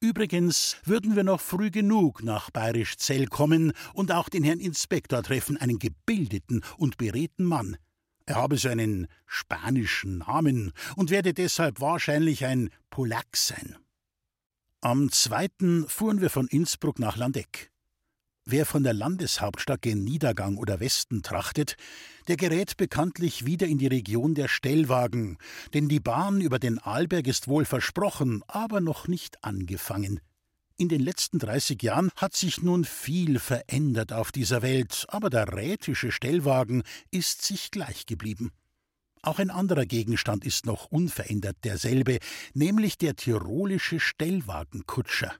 Übrigens 0.01 0.77
würden 0.85 1.17
wir 1.17 1.25
noch 1.25 1.41
früh 1.41 1.71
genug 1.71 2.23
nach 2.23 2.51
Bayerisch 2.51 2.95
Zell 2.97 3.27
kommen 3.27 3.73
und 3.93 4.13
auch 4.13 4.29
den 4.29 4.45
Herrn 4.45 4.59
Inspektor 4.59 5.21
treffen, 5.23 5.57
einen 5.57 5.77
gebildeten 5.77 6.63
und 6.77 6.97
beredten 6.97 7.43
Mann. 7.43 7.75
Er 8.25 8.35
habe 8.35 8.57
so 8.57 8.69
einen 8.69 9.07
spanischen 9.25 10.19
Namen 10.19 10.71
und 10.95 11.09
werde 11.09 11.33
deshalb 11.33 11.81
wahrscheinlich 11.81 12.45
ein 12.45 12.69
Polack 12.89 13.35
sein. 13.35 13.75
Am 14.79 15.11
zweiten 15.11 15.85
fuhren 15.89 16.21
wir 16.21 16.29
von 16.29 16.47
Innsbruck 16.47 16.99
nach 16.99 17.17
Landeck. 17.17 17.69
Wer 18.51 18.65
von 18.65 18.81
der 18.81 18.95
Landeshauptstadt 18.95 19.83
gen 19.83 20.03
Niedergang 20.03 20.57
oder 20.57 20.79
Westen 20.79 21.21
trachtet, 21.21 21.75
der 22.27 22.35
gerät 22.35 22.77
bekanntlich 22.77 23.45
wieder 23.45 23.67
in 23.67 23.77
die 23.77 23.85
Region 23.85 24.33
der 24.33 24.47
Stellwagen, 24.47 25.37
denn 25.75 25.87
die 25.87 25.99
Bahn 25.99 26.41
über 26.41 26.57
den 26.57 26.79
Arlberg 26.79 27.27
ist 27.27 27.47
wohl 27.47 27.63
versprochen, 27.63 28.41
aber 28.47 28.81
noch 28.81 29.07
nicht 29.07 29.43
angefangen. 29.43 30.19
In 30.77 30.89
den 30.89 30.99
letzten 30.99 31.37
30 31.37 31.83
Jahren 31.83 32.09
hat 32.15 32.35
sich 32.35 32.63
nun 32.63 32.85
viel 32.85 33.37
verändert 33.37 34.13
auf 34.13 34.31
dieser 34.31 34.63
Welt, 34.63 35.05
aber 35.09 35.29
der 35.29 35.53
rätische 35.53 36.11
Stellwagen 36.11 36.81
ist 37.11 37.43
sich 37.43 37.69
gleich 37.69 38.07
geblieben. 38.07 38.49
Auch 39.21 39.37
ein 39.37 39.51
anderer 39.51 39.85
Gegenstand 39.85 40.43
ist 40.43 40.65
noch 40.65 40.85
unverändert 40.85 41.57
derselbe, 41.65 42.17
nämlich 42.55 42.97
der 42.97 43.15
tirolische 43.15 43.99
Stellwagenkutscher. 43.99 45.35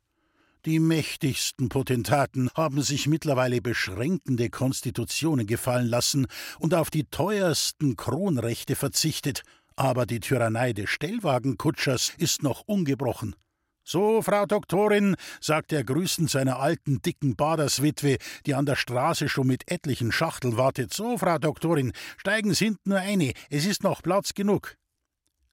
Die 0.66 0.80
mächtigsten 0.80 1.70
Potentaten 1.70 2.50
haben 2.54 2.82
sich 2.82 3.08
mittlerweile 3.08 3.62
beschränkende 3.62 4.50
Konstitutionen 4.50 5.48
gefallen 5.48 5.88
lassen 5.88 6.28
und 6.60 6.74
auf 6.74 6.90
die 6.90 7.06
teuersten 7.06 7.96
Kronrechte 7.96 8.76
verzichtet, 8.76 9.44
aber 9.78 10.06
die 10.06 10.20
Tyrannei 10.20 10.74
des 10.74 10.90
Stellwagenkutschers 10.90 12.12
ist 12.18 12.44
noch 12.44 12.64
ungebrochen. 12.66 13.38
So, 13.86 14.22
Frau 14.22 14.46
Doktorin, 14.46 15.16
sagt 15.40 15.72
er 15.72 15.86
grüßend 15.86 16.30
seiner 16.30 16.60
alten, 16.60 17.02
dicken 17.02 17.38
Baderswitwe, 17.38 18.18
die 18.46 18.54
an 18.54 18.66
der 18.66 18.76
Straße 18.76 19.30
schon 19.30 19.48
mit 19.48 19.72
etlichen 19.72 20.12
Schachteln 20.12 20.58
wartet. 20.58 20.94
So, 20.94 21.18
Frau 21.18 21.38
Doktorin, 21.38 21.94
steigen 22.18 22.54
Sie 22.54 22.66
hinten 22.66 22.90
nur 22.90 23.00
eine, 23.00 23.32
es 23.50 23.66
ist 23.66 23.84
noch 23.84 24.04
Platz 24.04 24.34
genug. 24.34 24.76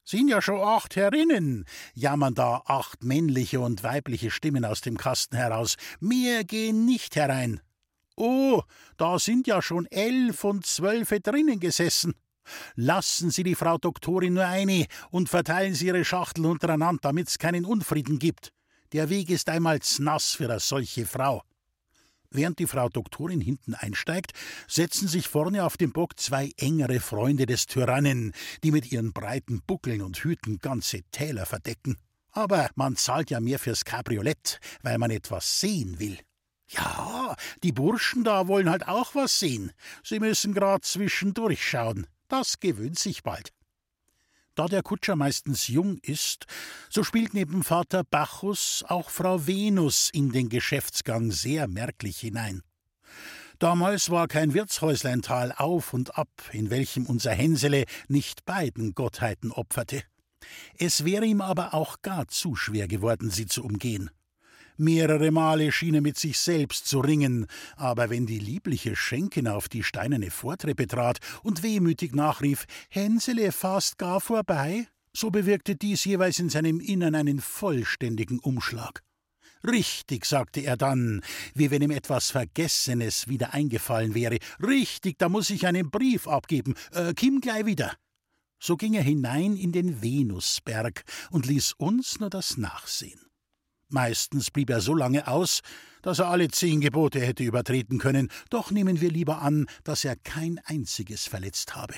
Sind 0.09 0.29
ja 0.29 0.41
schon 0.41 0.61
acht 0.61 0.95
herinnen, 0.95 1.65
jammern 1.93 2.37
da 2.37 2.63
acht 2.67 3.03
männliche 3.03 3.59
und 3.59 3.83
weibliche 3.83 4.31
Stimmen 4.31 4.65
aus 4.65 4.81
dem 4.81 4.97
Kasten 4.97 5.35
heraus. 5.35 5.75
Mehr 5.99 6.45
gehen 6.45 6.87
nicht 6.87 7.17
herein. 7.17 7.61
Oh, 8.15 8.63
da 8.99 9.19
sind 9.19 9.49
ja 9.49 9.61
schon 9.61 9.87
elf 9.87 10.45
und 10.45 10.65
zwölfe 10.65 11.19
drinnen 11.19 11.59
gesessen. 11.59 12.15
Lassen 12.77 13.33
Sie 13.33 13.43
die 13.43 13.57
Frau 13.57 13.79
Doktorin 13.79 14.35
nur 14.35 14.47
eine 14.47 14.87
und 15.11 15.29
verteilen 15.29 15.75
Sie 15.75 15.87
Ihre 15.89 16.05
Schachtel 16.05 16.47
untereinander, 16.47 17.01
damit's 17.03 17.37
keinen 17.37 17.65
Unfrieden 17.65 18.21
gibt. 18.21 18.53
Der 18.93 19.11
Weg 19.11 19.29
ist 19.29 19.49
einmal 19.49 19.81
nass 19.99 20.35
für 20.35 20.49
eine 20.49 20.61
solche 20.61 21.05
Frau. 21.05 21.43
Während 22.31 22.59
die 22.59 22.67
Frau 22.67 22.89
Doktorin 22.89 23.41
hinten 23.41 23.75
einsteigt, 23.75 24.33
setzen 24.69 25.09
sich 25.09 25.29
vorne 25.29 25.65
auf 25.65 25.77
dem 25.77 25.93
Bock 25.93 26.19
zwei 26.19 26.51
engere 26.57 27.01
Freunde 27.01 27.47
des 27.47 27.67
Tyrannen, 27.67 28.33
die 28.63 28.73
mit 28.73 28.93
ihren 28.93 29.13
breiten 29.13 29.63
Buckeln 29.67 30.03
und 30.03 30.19
Hüten 30.19 30.59
ganze 30.59 31.03
Täler 31.13 31.47
verdecken. 31.47 31.97
Aber 32.33 32.69
man 32.75 32.97
zahlt 32.97 33.31
ja 33.31 33.41
mehr 33.41 33.59
fürs 33.59 33.85
Cabriolett, 33.85 34.61
weil 34.83 34.99
man 34.99 35.11
etwas 35.11 35.61
sehen 35.61 35.99
will. 35.99 36.19
Ja, 36.69 37.37
die 37.63 37.73
Burschen 37.73 38.25
da 38.25 38.49
wollen 38.49 38.69
halt 38.69 38.89
auch 38.89 39.15
was 39.15 39.39
sehen. 39.39 39.73
Sie 40.03 40.19
müssen 40.19 40.53
grad 40.53 40.85
zwischendurch 40.85 41.67
schauen. 41.67 42.07
Das 42.29 42.59
gewöhnt 42.59 42.99
sich 42.99 43.23
bald. 43.23 43.53
Da 44.57 44.69
der 44.69 44.83
Kutscher 44.83 45.17
meistens 45.17 45.69
jung 45.69 45.99
ist, 45.99 46.47
so 46.89 47.05
spielt 47.05 47.35
neben 47.35 47.63
Vater 47.63 48.05
Bacchus 48.05 48.83
auch 48.89 49.11
Frau 49.11 49.47
Venus 49.47 50.09
in 50.11 50.33
den 50.33 50.49
Geschäftsgang 50.49 51.31
sehr 51.31 51.69
merklich 51.69 52.19
hinein. 52.19 52.63
Damals 53.59 54.09
war 54.09 54.29
kein 54.29 54.55
Wirtshäusleintal 54.55 55.53
auf 55.53 55.93
und 55.93 56.17
ab, 56.17 56.31
in 56.53 56.71
welchem 56.71 57.05
unser 57.05 57.33
Hänsele 57.33 57.85
nicht 58.09 58.47
beiden 58.47 58.95
Gottheiten 58.95 59.53
opferte. 59.53 60.03
Es 60.79 61.05
wäre 61.05 61.27
ihm 61.27 61.43
aber 61.43 61.75
auch 61.75 62.01
gar 62.01 62.27
zu 62.29 62.57
schwer 62.57 62.89
geworden, 62.89 63.29
sie 63.29 63.47
zu 63.47 63.63
umgehen. 63.63 64.11
Mehrere 64.77 65.31
Male 65.31 65.73
schien 65.73 65.95
er 65.95 66.03
mit 66.03 66.19
sich 66.19 66.39
selbst 66.39 66.87
zu 66.87 67.01
ringen, 67.01 67.47
aber 67.77 68.11
wenn 68.11 68.27
die 68.27 68.39
liebliche 68.39 68.95
Schenkin 68.95 69.49
auf 69.49 69.69
die 69.69 69.83
steinerne 69.83 70.31
Vortreppe 70.31 70.87
trat 70.87 71.19
und 71.43 71.63
wehmütig 71.63 72.15
nachrief, 72.15 72.67
Hänsele 72.91 73.53
fast 73.53 73.99
gar 73.99 74.21
vorbei, 74.21 74.87
so 75.15 75.31
bewirkte 75.31 75.77
dies 75.77 76.05
jeweils 76.05 76.39
in 76.39 76.51
seinem 76.51 76.81
Innern 76.81 77.15
einen 77.15 77.41
vollständigen 77.41 78.39
Umschlag. 78.39 79.03
Richtig, 79.67 80.27
sagte 80.27 80.61
er 80.61 80.77
dann, 80.77 81.23
wie 81.55 81.71
wenn 81.71 81.83
ihm 81.83 81.91
etwas 81.91 82.31
Vergessenes 82.31 83.27
wieder 83.27 83.55
eingefallen 83.55 84.15
wäre. 84.15 84.39
Richtig, 84.63 85.19
da 85.19 85.29
muss 85.29 85.51
ich 85.51 85.67
einen 85.67 85.91
Brief 85.91 86.29
abgeben. 86.29 86.75
Äh, 86.93 87.15
Kim 87.15 87.41
gleich 87.41 87.67
wieder. 87.67 87.95
So 88.59 88.77
ging 88.77 88.95
er 88.95 89.03
hinein 89.03 89.57
in 89.57 89.73
den 89.73 90.03
Venusberg 90.03 91.05
und 91.31 91.47
ließ 91.47 91.73
uns 91.79 92.21
nur 92.21 92.31
das 92.31 92.57
Nachsehen. 92.57 93.26
Meistens 93.89 94.51
blieb 94.51 94.71
er 94.71 94.81
so 94.81 94.95
lange 94.95 95.29
aus, 95.29 95.61
dass 96.03 96.19
er 96.19 96.29
alle 96.29 96.49
zehn 96.49 96.81
Gebote 96.81 97.21
hätte 97.21 97.45
übertreten 97.45 97.99
können, 97.99 98.29
doch 98.51 98.71
nehmen 98.71 99.01
wir 99.01 99.11
lieber 99.11 99.43
an, 99.43 99.67
dass 99.85 100.05
er 100.05 100.17
kein 100.17 100.61
einziges 100.65 101.27
verletzt 101.27 101.77
habe. 101.77 101.95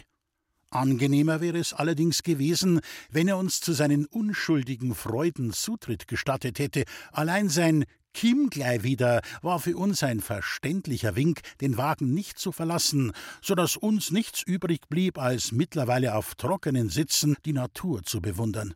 Angenehmer 0.70 1.40
wäre 1.40 1.58
es 1.58 1.72
allerdings 1.72 2.22
gewesen, 2.22 2.80
wenn 3.10 3.26
er 3.26 3.38
uns 3.38 3.60
zu 3.60 3.72
seinen 3.72 4.04
unschuldigen 4.04 4.94
Freuden 4.94 5.52
Zutritt 5.52 6.08
gestattet 6.08 6.58
hätte, 6.58 6.84
allein 7.10 7.48
sein 7.48 7.86
Kim 8.12 8.50
gleich 8.50 8.82
wieder 8.82 9.22
war 9.42 9.60
für 9.60 9.76
uns 9.76 10.02
ein 10.02 10.20
verständlicher 10.20 11.16
Wink, 11.16 11.40
den 11.60 11.78
Wagen 11.78 12.12
nicht 12.12 12.38
zu 12.38 12.52
verlassen, 12.52 13.12
so 13.40 13.54
dass 13.54 13.76
uns 13.76 14.10
nichts 14.10 14.42
übrig 14.42 14.88
blieb, 14.88 15.18
als 15.18 15.52
mittlerweile 15.52 16.14
auf 16.14 16.34
trockenen 16.34 16.90
Sitzen 16.90 17.36
die 17.44 17.52
Natur 17.52 18.02
zu 18.02 18.20
bewundern. 18.20 18.74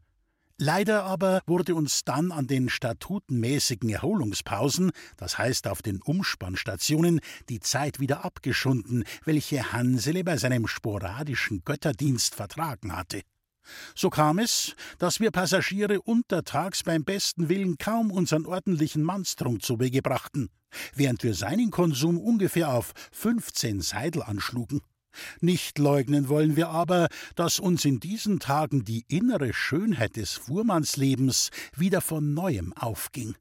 Leider 0.64 1.02
aber 1.02 1.40
wurde 1.44 1.74
uns 1.74 2.04
dann 2.04 2.30
an 2.30 2.46
den 2.46 2.68
statutenmäßigen 2.68 3.90
Erholungspausen, 3.90 4.92
das 5.16 5.36
heißt 5.36 5.66
auf 5.66 5.82
den 5.82 6.00
Umspannstationen, 6.00 7.18
die 7.48 7.58
Zeit 7.58 7.98
wieder 7.98 8.24
abgeschunden, 8.24 9.02
welche 9.24 9.72
Hansele 9.72 10.22
bei 10.22 10.36
seinem 10.36 10.68
sporadischen 10.68 11.64
Götterdienst 11.64 12.36
vertragen 12.36 12.94
hatte. 12.94 13.22
So 13.96 14.08
kam 14.08 14.38
es, 14.38 14.76
dass 14.98 15.18
wir 15.18 15.32
Passagiere 15.32 16.00
untertags 16.00 16.84
beim 16.84 17.02
besten 17.02 17.48
Willen 17.48 17.76
kaum 17.76 18.12
unseren 18.12 18.46
ordentlichen 18.46 19.02
Mannstrunk 19.02 19.64
zu 19.64 19.80
Wege 19.80 20.00
brachten, 20.00 20.48
während 20.94 21.24
wir 21.24 21.34
seinen 21.34 21.72
Konsum 21.72 22.18
ungefähr 22.18 22.72
auf 22.72 22.92
15 23.10 23.80
Seidel 23.80 24.22
anschlugen. 24.22 24.80
Nicht 25.40 25.78
leugnen 25.78 26.28
wollen 26.28 26.56
wir 26.56 26.68
aber, 26.68 27.08
dass 27.34 27.58
uns 27.58 27.84
in 27.84 28.00
diesen 28.00 28.40
Tagen 28.40 28.84
die 28.84 29.04
innere 29.08 29.52
Schönheit 29.52 30.16
des 30.16 30.32
Fuhrmannslebens 30.32 31.50
wieder 31.76 32.00
von 32.00 32.34
neuem 32.34 32.72
aufging. 32.72 33.34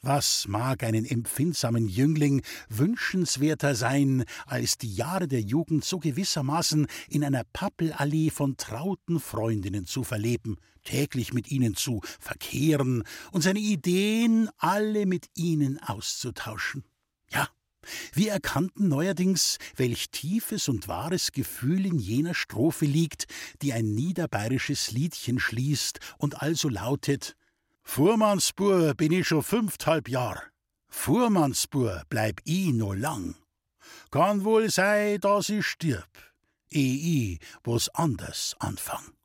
Was 0.00 0.46
mag 0.46 0.84
einen 0.84 1.04
empfindsamen 1.04 1.88
Jüngling 1.88 2.42
wünschenswerter 2.68 3.74
sein, 3.74 4.24
als 4.46 4.78
die 4.78 4.94
Jahre 4.94 5.26
der 5.26 5.40
Jugend 5.40 5.84
so 5.84 5.98
gewissermaßen 5.98 6.86
in 7.08 7.24
einer 7.24 7.42
Pappelallee 7.52 8.30
von 8.30 8.56
trauten 8.56 9.18
Freundinnen 9.18 9.86
zu 9.86 10.04
verleben, 10.04 10.56
täglich 10.84 11.32
mit 11.32 11.50
ihnen 11.50 11.74
zu 11.74 12.00
verkehren 12.20 13.02
und 13.32 13.42
seine 13.42 13.58
Ideen 13.58 14.48
alle 14.56 15.04
mit 15.04 15.26
ihnen 15.34 15.80
auszutauschen? 15.82 16.84
Ja, 17.30 17.48
wir 18.12 18.32
erkannten 18.32 18.88
neuerdings, 18.88 19.58
welch 19.76 20.10
tiefes 20.10 20.68
und 20.68 20.88
wahres 20.88 21.32
Gefühl 21.32 21.86
in 21.86 21.98
jener 21.98 22.34
Strophe 22.34 22.84
liegt, 22.84 23.26
die 23.62 23.72
ein 23.72 23.94
niederbayerisches 23.94 24.90
Liedchen 24.90 25.38
schließt 25.38 26.00
und 26.18 26.42
also 26.42 26.68
lautet 26.68 27.36
Fuhrmannsbur 27.82 28.94
bin 28.94 29.12
ich 29.12 29.28
schon 29.28 29.42
fünfthalb 29.42 30.08
Jahr. 30.08 30.42
Fuhrmannsbur 30.88 32.02
bleib 32.10 32.40
i 32.46 32.72
no 32.72 32.92
lang. 32.92 33.34
Kann 34.10 34.44
wohl 34.44 34.70
sei, 34.70 35.18
dass 35.18 35.48
ich 35.48 35.66
stirb, 35.66 36.10
eh 36.70 36.78
i 36.78 37.38
was 37.64 37.88
anders 37.90 38.54
anfang. 38.58 39.17